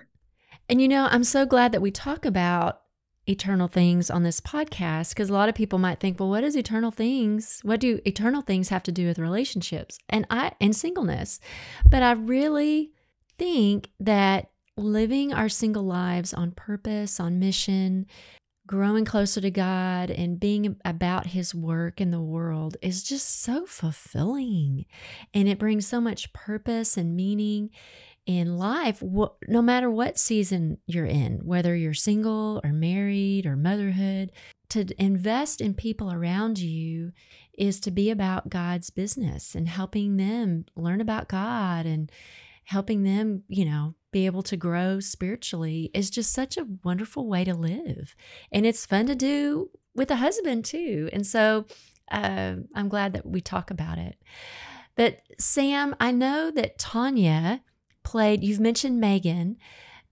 And 0.68 0.80
you 0.80 0.88
know, 0.88 1.06
I'm 1.10 1.24
so 1.24 1.44
glad 1.44 1.72
that 1.72 1.82
we 1.82 1.90
talk 1.90 2.24
about 2.24 2.80
eternal 3.28 3.68
things 3.68 4.10
on 4.10 4.22
this 4.22 4.40
podcast 4.40 5.10
because 5.10 5.30
a 5.30 5.32
lot 5.32 5.48
of 5.48 5.54
people 5.54 5.78
might 5.78 6.00
think, 6.00 6.20
well, 6.20 6.30
what 6.30 6.44
is 6.44 6.56
eternal 6.56 6.90
things? 6.90 7.60
What 7.62 7.80
do 7.80 8.00
eternal 8.04 8.42
things 8.42 8.68
have 8.68 8.82
to 8.84 8.92
do 8.92 9.06
with 9.06 9.18
relationships 9.18 9.98
and 10.08 10.26
I 10.30 10.52
and 10.60 10.74
singleness? 10.74 11.40
But 11.88 12.02
I 12.02 12.12
really 12.12 12.92
think 13.38 13.90
that 14.00 14.50
living 14.76 15.32
our 15.32 15.48
single 15.48 15.84
lives 15.84 16.34
on 16.34 16.52
purpose, 16.52 17.20
on 17.20 17.38
mission, 17.38 18.06
growing 18.66 19.04
closer 19.04 19.40
to 19.40 19.50
God 19.50 20.10
and 20.10 20.40
being 20.40 20.76
about 20.84 21.28
his 21.28 21.54
work 21.54 22.00
in 22.00 22.10
the 22.10 22.20
world 22.20 22.76
is 22.80 23.02
just 23.02 23.42
so 23.42 23.66
fulfilling 23.66 24.86
and 25.34 25.48
it 25.48 25.58
brings 25.58 25.86
so 25.86 26.00
much 26.00 26.32
purpose 26.32 26.96
and 26.96 27.14
meaning 27.14 27.70
in 28.26 28.56
life, 28.56 29.02
no 29.02 29.62
matter 29.62 29.90
what 29.90 30.18
season 30.18 30.78
you're 30.86 31.06
in, 31.06 31.40
whether 31.44 31.76
you're 31.76 31.94
single 31.94 32.60
or 32.64 32.72
married 32.72 33.46
or 33.46 33.56
motherhood, 33.56 34.32
to 34.70 34.86
invest 34.98 35.60
in 35.60 35.74
people 35.74 36.12
around 36.12 36.58
you 36.58 37.12
is 37.56 37.78
to 37.80 37.90
be 37.90 38.10
about 38.10 38.48
God's 38.48 38.90
business 38.90 39.54
and 39.54 39.68
helping 39.68 40.16
them 40.16 40.64
learn 40.74 41.00
about 41.00 41.28
God 41.28 41.86
and 41.86 42.10
helping 42.64 43.02
them, 43.02 43.42
you 43.48 43.64
know, 43.64 43.94
be 44.10 44.26
able 44.26 44.42
to 44.44 44.56
grow 44.56 45.00
spiritually 45.00 45.90
is 45.92 46.08
just 46.08 46.32
such 46.32 46.56
a 46.56 46.66
wonderful 46.82 47.28
way 47.28 47.44
to 47.44 47.54
live. 47.54 48.14
And 48.50 48.64
it's 48.64 48.86
fun 48.86 49.06
to 49.06 49.14
do 49.14 49.70
with 49.94 50.10
a 50.10 50.16
husband 50.16 50.64
too. 50.64 51.10
And 51.12 51.26
so 51.26 51.66
uh, 52.10 52.54
I'm 52.74 52.88
glad 52.88 53.12
that 53.12 53.26
we 53.26 53.40
talk 53.40 53.70
about 53.70 53.98
it. 53.98 54.16
But 54.96 55.20
Sam, 55.38 55.94
I 56.00 56.12
know 56.12 56.50
that 56.52 56.78
Tanya 56.78 57.62
played, 58.04 58.44
you've 58.44 58.60
mentioned 58.60 59.00
Megan, 59.00 59.56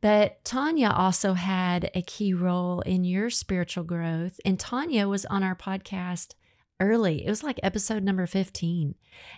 but 0.01 0.45
Tanya 0.45 0.91
also 0.91 1.35
had 1.35 1.91
a 1.95 2.03
key 2.03 2.35
role 2.35 2.81
in 2.81 3.05
your 3.05 3.31
spiritual 3.31 3.85
growth. 3.85 4.41
And 4.45 4.59
Tanya 4.59 5.07
was 5.07 5.25
on 5.27 5.45
our 5.45 5.55
podcast 5.55 6.35
early. 6.81 7.25
It 7.25 7.31
was 7.31 7.45
like 7.45 7.61
episode 7.63 8.03
number 8.03 8.27
15. 8.27 8.97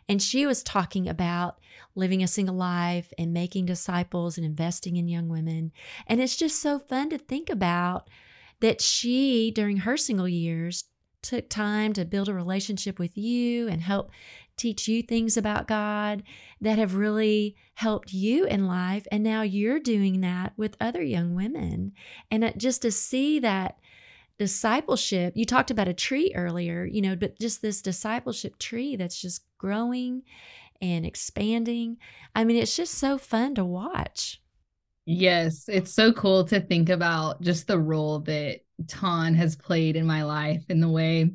And 0.09 0.23
she 0.23 0.47
was 0.47 0.63
talking 0.63 1.07
about 1.07 1.59
living 1.95 2.23
a 2.23 2.29
single 2.29 2.55
life 2.55 3.13
and 3.19 3.35
making 3.35 3.67
disciples 3.67 4.39
and 4.39 4.47
investing 4.47 4.97
in 4.97 5.07
young 5.07 5.29
women. 5.29 5.73
And 6.07 6.23
it's 6.23 6.37
just 6.37 6.61
so 6.61 6.79
fun 6.79 7.11
to 7.11 7.19
think 7.19 7.51
about 7.51 8.09
that 8.61 8.81
she, 8.81 9.51
during 9.51 9.79
her 9.79 9.99
single 9.99 10.29
years, 10.29 10.85
took 11.21 11.49
time 11.49 11.93
to 11.95 12.05
build 12.05 12.29
a 12.29 12.35
relationship 12.35 12.99
with 12.99 13.17
you 13.17 13.69
and 13.69 13.83
help 13.83 14.11
teach 14.57 14.89
you 14.89 15.03
things 15.03 15.37
about 15.37 15.69
God 15.69 16.23
that 16.61 16.79
have 16.79 16.95
really 16.95 17.57
helped 17.75 18.13
you 18.13 18.45
in 18.45 18.67
life. 18.67 19.07
And 19.11 19.23
now 19.23 19.43
you're 19.43 19.81
doing 19.81 20.21
that 20.21 20.53
with 20.57 20.77
other 20.81 21.03
young 21.03 21.35
women. 21.35 21.93
And 22.31 22.45
uh, 22.45 22.53
just 22.57 22.83
to 22.83 22.91
see 22.91 23.39
that 23.41 23.79
discipleship, 24.39 25.35
you 25.37 25.45
talked 25.45 25.71
about 25.71 25.89
a 25.89 25.95
tree 25.95 26.33
earlier, 26.35 26.85
you 26.85 27.03
know, 27.03 27.17
but 27.17 27.39
just 27.39 27.63
this 27.63 27.83
discipleship 27.83 28.59
tree 28.59 28.97
that's 28.97 29.21
just 29.21 29.45
growing 29.59 30.23
and 30.81 31.07
expanding. 31.07 31.97
I 32.35 32.45
mean, 32.45 32.57
it's 32.57 32.77
just 32.77 32.95
so 32.95 33.19
fun 33.19 33.55
to 33.57 33.65
watch. 33.65 34.41
Yes, 35.07 35.69
it's 35.69 35.93
so 35.93 36.13
cool 36.13 36.45
to 36.47 36.61
think 36.61 36.89
about 36.89 37.43
just 37.43 37.67
the 37.67 37.79
role 37.79 38.21
that 38.21 38.61
Ton 38.89 39.35
has 39.35 39.55
played 39.55 39.97
in 39.97 40.07
my 40.07 40.25
life 40.25 40.65
in 40.69 40.81
the 40.81 40.89
way 40.89 41.31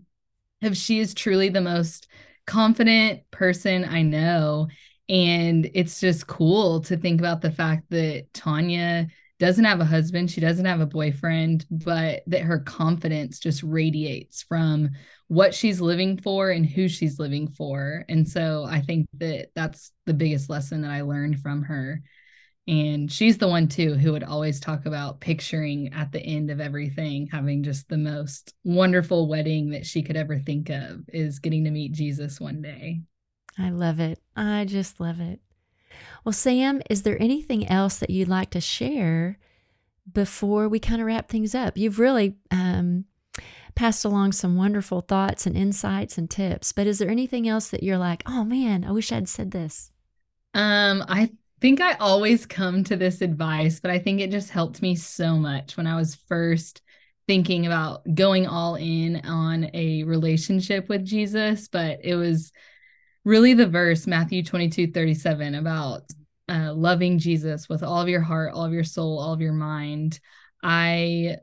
of 0.61 0.75
she 0.75 0.99
is 0.99 1.13
truly 1.13 1.49
the 1.49 1.61
most 1.61 2.07
confident 2.49 3.21
person 3.29 3.85
I 3.85 4.01
know. 4.01 4.67
And 5.07 5.69
it's 5.73 5.99
just 5.99 6.27
cool 6.27 6.81
to 6.81 6.97
think 6.97 7.19
about 7.21 7.41
the 7.41 7.51
fact 7.51 7.89
that 7.91 8.25
Tanya 8.33 9.07
doesn't 9.39 9.65
have 9.65 9.79
a 9.79 9.85
husband, 9.85 10.29
she 10.29 10.41
doesn't 10.41 10.65
have 10.65 10.81
a 10.81 10.85
boyfriend, 10.85 11.65
but 11.69 12.23
that 12.27 12.41
her 12.41 12.59
confidence 12.59 13.39
just 13.39 13.63
radiates 13.63 14.43
from 14.43 14.89
what 15.27 15.53
she's 15.53 15.79
living 15.79 16.17
for 16.17 16.49
and 16.49 16.65
who 16.65 16.89
she's 16.89 17.19
living 17.19 17.47
for. 17.47 18.03
And 18.09 18.27
so 18.27 18.65
I 18.67 18.81
think 18.81 19.07
that 19.19 19.49
that's 19.55 19.91
the 20.05 20.13
biggest 20.13 20.49
lesson 20.49 20.81
that 20.81 20.91
I 20.91 21.01
learned 21.01 21.39
from 21.39 21.63
her. 21.63 22.01
And 22.69 23.11
she's 23.11 23.39
the 23.39 23.47
one 23.47 23.67
too 23.67 23.95
who 23.95 24.11
would 24.11 24.23
always 24.23 24.59
talk 24.59 24.85
about 24.85 25.19
picturing 25.19 25.91
at 25.91 26.11
the 26.11 26.21
end 26.21 26.51
of 26.51 26.61
everything, 26.61 27.25
having 27.25 27.63
just 27.63 27.89
the 27.89 27.97
most 27.97 28.53
wonderful 28.63 29.27
wedding 29.27 29.71
that 29.71 29.87
she 29.87 30.03
could 30.03 30.15
ever 30.15 30.37
think 30.37 30.69
of 30.69 31.01
is 31.07 31.39
getting 31.39 31.63
to 31.63 31.71
meet 31.71 31.93
Jesus 31.93 32.39
one 32.39 32.61
day. 32.61 33.01
I 33.57 33.71
love 33.71 33.99
it. 33.99 34.19
I 34.35 34.65
just 34.65 34.99
love 34.99 35.19
it. 35.19 35.39
Well, 36.23 36.31
Sam, 36.31 36.83
is 36.91 37.01
there 37.01 37.19
anything 37.19 37.67
else 37.67 37.97
that 37.97 38.11
you'd 38.11 38.27
like 38.27 38.51
to 38.51 38.61
share 38.61 39.39
before 40.13 40.69
we 40.69 40.79
kind 40.79 41.01
of 41.01 41.07
wrap 41.07 41.27
things 41.27 41.55
up? 41.55 41.75
You've 41.75 41.97
really 41.97 42.35
um, 42.51 43.05
passed 43.73 44.05
along 44.05 44.33
some 44.33 44.55
wonderful 44.55 45.01
thoughts 45.01 45.47
and 45.47 45.57
insights 45.57 46.19
and 46.19 46.29
tips, 46.29 46.71
but 46.71 46.85
is 46.85 46.99
there 46.99 47.09
anything 47.09 47.49
else 47.49 47.69
that 47.69 47.81
you're 47.81 47.97
like, 47.97 48.21
oh 48.27 48.43
man, 48.43 48.85
I 48.85 48.91
wish 48.91 49.11
I'd 49.11 49.27
said 49.27 49.49
this? 49.49 49.91
Um, 50.53 51.03
I 51.07 51.31
think 51.61 51.81
I 51.81 51.93
always 51.93 52.45
come 52.45 52.83
to 52.85 52.95
this 52.95 53.21
advice, 53.21 53.79
but 53.79 53.91
I 53.91 53.99
think 53.99 54.19
it 54.19 54.31
just 54.31 54.49
helped 54.49 54.81
me 54.81 54.95
so 54.95 55.35
much 55.35 55.77
when 55.77 55.87
I 55.87 55.95
was 55.95 56.15
first 56.15 56.81
thinking 57.27 57.65
about 57.65 58.01
going 58.15 58.47
all 58.47 58.75
in 58.75 59.17
on 59.25 59.69
a 59.73 60.03
relationship 60.03 60.89
with 60.89 61.05
Jesus, 61.05 61.67
but 61.67 61.99
it 62.03 62.15
was 62.15 62.51
really 63.23 63.53
the 63.53 63.67
verse 63.67 64.07
Matthew 64.07 64.43
22 64.43 64.91
37 64.91 65.55
about 65.55 66.03
uh, 66.49 66.73
loving 66.73 67.19
Jesus 67.19 67.69
with 67.69 67.83
all 67.83 68.01
of 68.01 68.09
your 68.09 68.21
heart, 68.21 68.53
all 68.53 68.65
of 68.65 68.73
your 68.73 68.83
soul, 68.83 69.19
all 69.19 69.33
of 69.33 69.41
your 69.41 69.53
mind. 69.53 70.19
I 70.63 71.37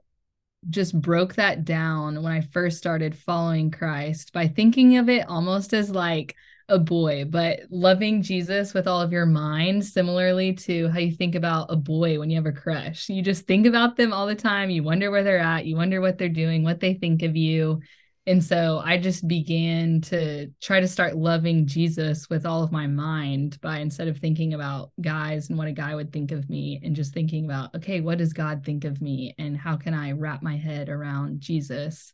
just 0.69 1.01
broke 1.01 1.35
that 1.37 1.65
down 1.65 2.23
when 2.23 2.33
I 2.33 2.41
first 2.41 2.79
started 2.79 3.17
following 3.17 3.71
Christ 3.71 4.33
by 4.33 4.49
thinking 4.49 4.97
of 4.97 5.09
it 5.09 5.29
almost 5.29 5.73
as 5.73 5.91
like 5.91 6.35
a 6.69 6.79
boy, 6.79 7.25
but 7.25 7.61
loving 7.71 8.23
Jesus 8.23 8.75
with 8.75 8.89
all 8.89 9.01
of 9.01 9.13
your 9.13 9.27
mind, 9.27 9.85
similarly 9.85 10.53
to 10.53 10.89
how 10.89 10.99
you 10.99 11.13
think 11.13 11.35
about 11.35 11.71
a 11.71 11.77
boy 11.77 12.19
when 12.19 12.29
you 12.29 12.37
have 12.37 12.47
a 12.47 12.53
crush. 12.53 13.09
You 13.09 13.23
just 13.23 13.47
think 13.47 13.67
about 13.67 13.97
them 13.97 14.13
all 14.13 14.27
the 14.27 14.35
time. 14.35 14.71
You 14.71 14.83
wonder 14.83 15.11
where 15.11 15.23
they're 15.23 15.39
at. 15.39 15.67
You 15.67 15.77
wonder 15.77 16.01
what 16.01 16.19
they're 16.19 16.29
doing, 16.29 16.65
what 16.65 16.81
they 16.81 16.95
think 16.95 17.23
of 17.23 17.37
you. 17.37 17.81
And 18.29 18.43
so 18.43 18.83
I 18.85 18.99
just 18.99 19.29
began 19.29 20.01
to 20.03 20.49
try 20.61 20.81
to 20.81 20.89
start 20.89 21.17
loving 21.17 21.69
Jesus 21.69 22.29
with 22.29 22.45
all 22.45 22.65
of 22.65 22.73
my 22.73 22.89
mind 22.89 23.61
by 23.61 23.79
instead 23.79 24.09
of 24.09 24.19
thinking 24.19 24.53
about 24.53 24.91
guys 25.01 25.49
and 25.49 25.57
what 25.57 25.69
a 25.69 25.73
guy 25.73 25.95
would 25.95 26.13
think 26.13 26.33
of 26.33 26.51
me 26.51 26.81
and 26.83 26.97
just 26.97 27.15
thinking 27.15 27.45
about, 27.45 27.73
okay, 27.77 28.01
what 28.01 28.19
does 28.19 28.33
God 28.33 28.65
think 28.65 28.85
of 28.85 29.01
me 29.01 29.37
and 29.39 29.57
how 29.57 29.77
can 29.77 29.95
I 29.95 30.11
wrap 30.11 30.43
my 30.43 30.57
head 30.57 30.89
around 30.89 31.41
Jesus? 31.41 32.13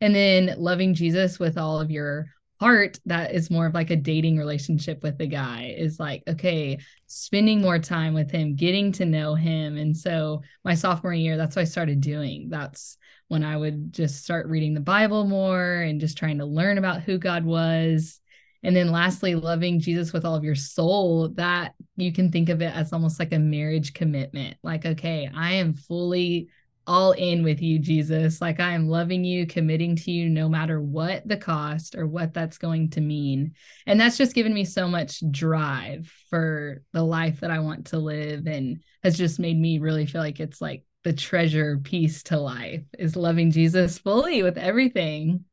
And 0.00 0.14
then 0.14 0.54
loving 0.56 0.94
Jesus 0.94 1.38
with 1.38 1.58
all 1.58 1.78
of 1.78 1.90
your 1.90 2.30
heart 2.60 2.98
that 3.06 3.34
is 3.34 3.50
more 3.50 3.66
of 3.66 3.74
like 3.74 3.90
a 3.90 3.96
dating 3.96 4.36
relationship 4.36 5.02
with 5.02 5.16
the 5.18 5.26
guy 5.26 5.74
is 5.76 5.98
like 5.98 6.22
okay 6.28 6.78
spending 7.06 7.60
more 7.60 7.78
time 7.78 8.12
with 8.12 8.30
him 8.30 8.54
getting 8.54 8.92
to 8.92 9.06
know 9.06 9.34
him 9.34 9.78
and 9.78 9.96
so 9.96 10.42
my 10.64 10.74
sophomore 10.74 11.14
year 11.14 11.36
that's 11.38 11.56
what 11.56 11.62
i 11.62 11.64
started 11.64 12.00
doing 12.00 12.48
that's 12.50 12.98
when 13.30 13.44
I 13.44 13.56
would 13.56 13.92
just 13.92 14.24
start 14.24 14.48
reading 14.48 14.74
the 14.74 14.80
Bible 14.80 15.24
more 15.24 15.82
and 15.82 16.00
just 16.00 16.18
trying 16.18 16.38
to 16.38 16.44
learn 16.44 16.78
about 16.78 17.02
who 17.02 17.16
God 17.16 17.44
was. 17.44 18.18
And 18.64 18.74
then 18.74 18.90
lastly, 18.90 19.36
loving 19.36 19.78
Jesus 19.78 20.12
with 20.12 20.24
all 20.24 20.34
of 20.34 20.42
your 20.42 20.56
soul, 20.56 21.28
that 21.34 21.74
you 21.94 22.12
can 22.12 22.32
think 22.32 22.48
of 22.48 22.60
it 22.60 22.74
as 22.74 22.92
almost 22.92 23.20
like 23.20 23.32
a 23.32 23.38
marriage 23.38 23.94
commitment. 23.94 24.56
Like, 24.64 24.84
okay, 24.84 25.30
I 25.32 25.52
am 25.52 25.74
fully 25.74 26.48
all 26.90 27.12
in 27.12 27.44
with 27.44 27.62
you, 27.62 27.78
Jesus. 27.78 28.40
Like, 28.40 28.58
I 28.58 28.72
am 28.72 28.88
loving 28.88 29.22
you, 29.24 29.46
committing 29.46 29.94
to 29.94 30.10
you 30.10 30.28
no 30.28 30.48
matter 30.48 30.80
what 30.80 31.26
the 31.26 31.36
cost 31.36 31.94
or 31.94 32.04
what 32.08 32.34
that's 32.34 32.58
going 32.58 32.90
to 32.90 33.00
mean. 33.00 33.54
And 33.86 34.00
that's 34.00 34.18
just 34.18 34.34
given 34.34 34.52
me 34.52 34.64
so 34.64 34.88
much 34.88 35.22
drive 35.30 36.12
for 36.30 36.82
the 36.92 37.04
life 37.04 37.40
that 37.40 37.52
I 37.52 37.60
want 37.60 37.86
to 37.86 37.98
live 37.98 38.48
and 38.48 38.82
has 39.04 39.16
just 39.16 39.38
made 39.38 39.56
me 39.56 39.78
really 39.78 40.04
feel 40.04 40.20
like 40.20 40.40
it's 40.40 40.60
like 40.60 40.82
the 41.04 41.12
treasure 41.12 41.78
piece 41.78 42.24
to 42.24 42.40
life 42.40 42.82
is 42.98 43.14
loving 43.14 43.52
Jesus 43.52 43.96
fully 43.96 44.42
with 44.42 44.58
everything. 44.58 45.44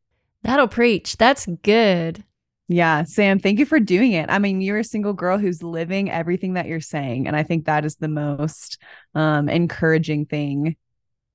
That'll 0.41 0.67
preach. 0.67 1.17
That's 1.17 1.45
good. 1.61 2.23
Yeah, 2.67 3.03
Sam, 3.03 3.37
thank 3.37 3.59
you 3.59 3.67
for 3.67 3.79
doing 3.79 4.13
it. 4.13 4.31
I 4.31 4.39
mean, 4.39 4.59
you're 4.59 4.79
a 4.79 4.83
single 4.83 5.13
girl 5.13 5.37
who's 5.37 5.61
living 5.61 6.09
everything 6.09 6.55
that 6.55 6.65
you're 6.65 6.79
saying. 6.79 7.27
And 7.27 7.35
I 7.35 7.43
think 7.43 7.65
that 7.65 7.85
is 7.85 7.95
the 7.97 8.07
most 8.07 8.81
um, 9.13 9.49
encouraging 9.49 10.25
thing 10.25 10.75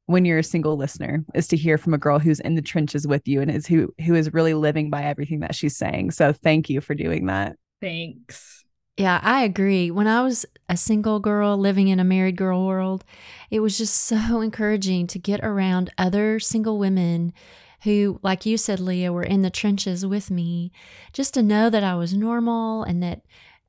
when 0.06 0.24
you're 0.24 0.38
a 0.38 0.44
single 0.44 0.76
listener 0.76 1.24
is 1.34 1.46
to 1.48 1.56
hear 1.56 1.78
from 1.78 1.94
a 1.94 1.98
girl 1.98 2.18
who's 2.18 2.40
in 2.40 2.54
the 2.54 2.62
trenches 2.62 3.06
with 3.06 3.26
you 3.26 3.40
and 3.40 3.50
is 3.50 3.66
who 3.66 3.92
who 4.04 4.14
is 4.14 4.32
really 4.32 4.54
living 4.54 4.90
by 4.90 5.02
everything 5.02 5.40
that 5.40 5.54
she's 5.54 5.76
saying. 5.76 6.10
So 6.10 6.32
thank 6.32 6.68
you 6.68 6.80
for 6.80 6.94
doing 6.94 7.26
that. 7.26 7.56
Thanks. 7.80 8.64
Yeah, 8.98 9.20
I 9.22 9.44
agree. 9.44 9.90
When 9.90 10.06
I 10.06 10.22
was 10.22 10.44
a 10.68 10.76
single 10.76 11.18
girl 11.18 11.56
living 11.56 11.88
in 11.88 11.98
a 11.98 12.04
married 12.04 12.36
girl 12.36 12.66
world, 12.66 13.04
it 13.50 13.60
was 13.60 13.78
just 13.78 13.94
so 13.94 14.40
encouraging 14.42 15.06
to 15.08 15.18
get 15.18 15.40
around 15.42 15.90
other 15.96 16.38
single 16.38 16.78
women 16.78 17.32
who, 17.84 18.20
like 18.22 18.46
you 18.46 18.56
said, 18.56 18.78
Leah, 18.78 19.12
were 19.12 19.24
in 19.24 19.42
the 19.42 19.50
trenches 19.50 20.06
with 20.06 20.30
me, 20.30 20.70
just 21.12 21.34
to 21.34 21.42
know 21.42 21.68
that 21.68 21.82
I 21.82 21.96
was 21.96 22.14
normal 22.14 22.84
and 22.84 23.02
that, 23.02 23.22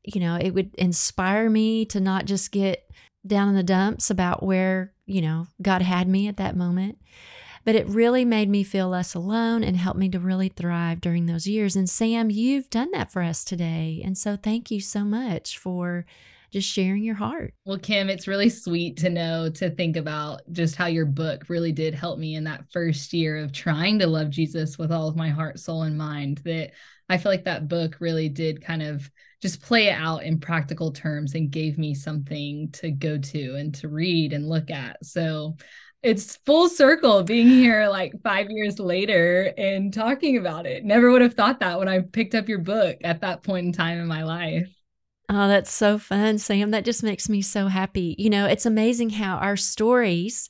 you 0.04 0.22
know, 0.22 0.38
it 0.40 0.52
would 0.52 0.76
inspire 0.76 1.50
me 1.50 1.86
to 1.86 2.00
not 2.00 2.26
just 2.26 2.52
get 2.52 2.88
down 3.26 3.50
in 3.50 3.56
the 3.56 3.64
dumps 3.64 4.12
about 4.12 4.44
where, 4.44 4.93
you 5.06 5.22
know, 5.22 5.48
God 5.62 5.82
had 5.82 6.08
me 6.08 6.28
at 6.28 6.38
that 6.38 6.56
moment 6.56 6.98
but 7.66 7.76
it 7.76 7.88
really 7.88 8.26
made 8.26 8.50
me 8.50 8.64
feel 8.64 8.90
less 8.90 9.14
alone 9.14 9.64
and 9.64 9.78
helped 9.78 10.00
me 10.00 10.10
to 10.10 10.20
really 10.20 10.50
thrive 10.50 11.02
during 11.02 11.26
those 11.26 11.48
years. 11.48 11.76
And 11.76 11.90
Sam, 11.90 12.30
you've 12.30 12.70
done 12.70 12.92
that 12.92 13.12
for 13.12 13.22
us 13.22 13.44
today. 13.44 14.02
And 14.04 14.18
so 14.18 14.36
thank 14.36 14.70
you 14.70 14.82
so 14.82 15.04
much 15.04 15.58
for 15.58 16.06
just 16.52 16.70
sharing 16.70 17.04
your 17.04 17.16
heart. 17.16 17.54
Well, 17.66 17.80
Kim, 17.80 18.10
it's 18.10 18.28
really 18.28 18.50
sweet 18.50 18.98
to 18.98 19.10
know 19.10 19.50
to 19.56 19.72
think 19.72 19.98
about 19.98 20.42
just 20.52 20.76
how 20.76 20.86
your 20.86 21.06
book 21.06 21.46
really 21.50 21.72
did 21.72 21.96
help 21.96 22.20
me 22.20 22.36
in 22.36 22.44
that 22.44 22.66
first 22.72 23.12
year 23.14 23.38
of 23.38 23.52
trying 23.52 23.98
to 24.00 24.08
love 24.08 24.30
Jesus 24.30 24.78
with 24.78 24.92
all 24.92 25.08
of 25.08 25.16
my 25.16 25.30
heart, 25.30 25.58
soul, 25.58 25.84
and 25.84 25.98
mind. 25.98 26.42
That 26.44 26.72
I 27.14 27.18
feel 27.18 27.32
like 27.32 27.46
that 27.46 27.68
book 27.68 27.98
really 28.00 28.28
did 28.28 28.64
kind 28.64 28.82
of 28.82 29.10
just 29.42 29.62
play 29.62 29.88
it 29.88 29.98
out 30.00 30.24
in 30.24 30.40
practical 30.40 30.92
terms 30.92 31.36
and 31.36 31.52
gave 31.52 31.78
me 31.78 31.94
something 31.94 32.72
to 32.72 32.92
go 32.92 33.18
to 33.18 33.56
and 33.56 33.76
to 33.76 33.88
read 33.88 34.34
and 34.34 34.50
look 34.50 34.72
at. 34.72 35.04
So 35.06 35.58
it's 36.02 36.38
full 36.38 36.70
circle 36.70 37.24
being 37.24 37.48
here 37.48 37.88
like 37.88 38.14
five 38.24 38.50
years 38.50 38.80
later 38.80 39.54
and 39.58 39.94
talking 39.94 40.38
about 40.38 40.66
it. 40.66 40.84
Never 40.84 41.12
would 41.12 41.22
have 41.22 41.36
thought 41.36 41.60
that 41.60 41.78
when 41.78 41.88
I 41.88 42.00
picked 42.00 42.36
up 42.36 42.50
your 42.50 42.60
book 42.60 42.98
at 43.04 43.22
that 43.22 43.44
point 43.44 43.68
in 43.68 43.72
time 43.74 44.00
in 44.00 44.08
my 44.08 44.24
life. 44.24 44.70
Oh, 45.30 45.48
that's 45.48 45.72
so 45.72 45.98
fun, 45.98 46.38
Sam. 46.38 46.72
That 46.72 46.86
just 46.86 47.04
makes 47.04 47.30
me 47.30 47.42
so 47.42 47.68
happy. 47.68 48.16
You 48.18 48.30
know, 48.30 48.46
it's 48.46 48.66
amazing 48.66 49.12
how 49.12 49.38
our 49.38 49.56
stories, 49.56 50.50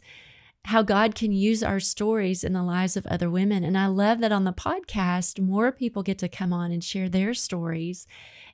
how 0.65 0.81
God 0.81 1.13
can 1.13 1.31
use 1.31 1.61
our 1.61 1.79
stories 1.79 2.43
in 2.43 2.53
the 2.53 2.63
lives 2.63 2.95
of 2.95 3.05
other 3.07 3.29
women. 3.29 3.63
And 3.63 3.77
I 3.77 3.87
love 3.87 4.19
that 4.19 4.31
on 4.31 4.45
the 4.45 4.53
podcast, 4.53 5.39
more 5.39 5.71
people 5.71 6.03
get 6.03 6.17
to 6.19 6.29
come 6.29 6.53
on 6.53 6.71
and 6.71 6.83
share 6.83 7.09
their 7.09 7.33
stories 7.33 8.07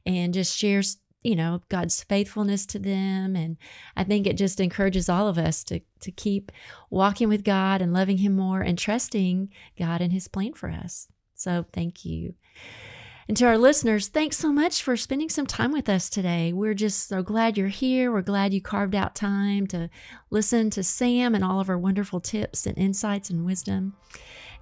and 0.05 0.33
just 0.33 0.57
share 0.57 0.81
you 1.21 1.35
know 1.35 1.61
god's 1.67 2.01
faithfulness 2.01 2.65
to 2.65 2.79
them. 2.79 3.35
And 3.35 3.57
i 3.95 4.03
think 4.03 4.25
it 4.25 4.37
just 4.37 4.59
encourages 4.59 5.09
all 5.09 5.27
of 5.27 5.37
us 5.37 5.63
to 5.65 5.81
to 5.99 6.11
keep 6.11 6.51
walking 6.89 7.27
with 7.27 7.43
god 7.43 7.81
and 7.81 7.93
loving 7.93 8.19
him 8.19 8.35
more 8.35 8.61
and 8.61 8.77
trusting 8.77 9.49
god 9.77 10.01
and 10.01 10.13
his 10.13 10.27
plan 10.27 10.53
for 10.53 10.69
us. 10.69 11.07
So 11.35 11.65
thank 11.71 12.05
you 12.05 12.35
and 13.29 13.37
to 13.37 13.45
our 13.45 13.59
listeners 13.59 14.07
thanks 14.07 14.37
so 14.37 14.51
much 14.51 14.81
for 14.81 14.97
spending 14.97 15.29
some 15.29 15.45
time 15.45 15.71
with 15.71 15.87
us 15.87 16.09
today. 16.09 16.51
We're 16.51 16.73
just 16.73 17.07
so 17.07 17.21
glad 17.21 17.57
you're 17.57 17.67
here. 17.67 18.11
We're 18.11 18.23
glad 18.23 18.53
you 18.55 18.61
carved 18.61 18.95
out 18.95 19.13
time 19.13 19.67
to 19.67 19.91
listen 20.31 20.71
to 20.71 20.83
sam 20.83 21.35
and 21.35 21.45
all 21.45 21.59
of 21.59 21.69
our 21.69 21.77
wonderful 21.77 22.19
tips 22.19 22.65
and 22.65 22.75
insights 22.75 23.29
and 23.29 23.45
wisdom. 23.45 23.93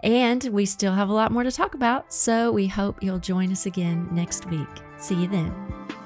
And 0.03 0.43
we 0.51 0.65
still 0.65 0.93
have 0.93 1.07
a 1.07 1.13
lot 1.13 1.32
more 1.32 1.43
to 1.43 1.51
talk 1.51 1.76
about 1.76 2.13
so 2.13 2.51
we 2.51 2.68
hope 2.68 3.01
you'll 3.01 3.20
join 3.20 3.53
us 3.53 3.65
again 3.65 4.09
next 4.11 4.45
week. 4.49 4.68
See 4.97 5.15
you 5.15 5.28
then 5.28 5.97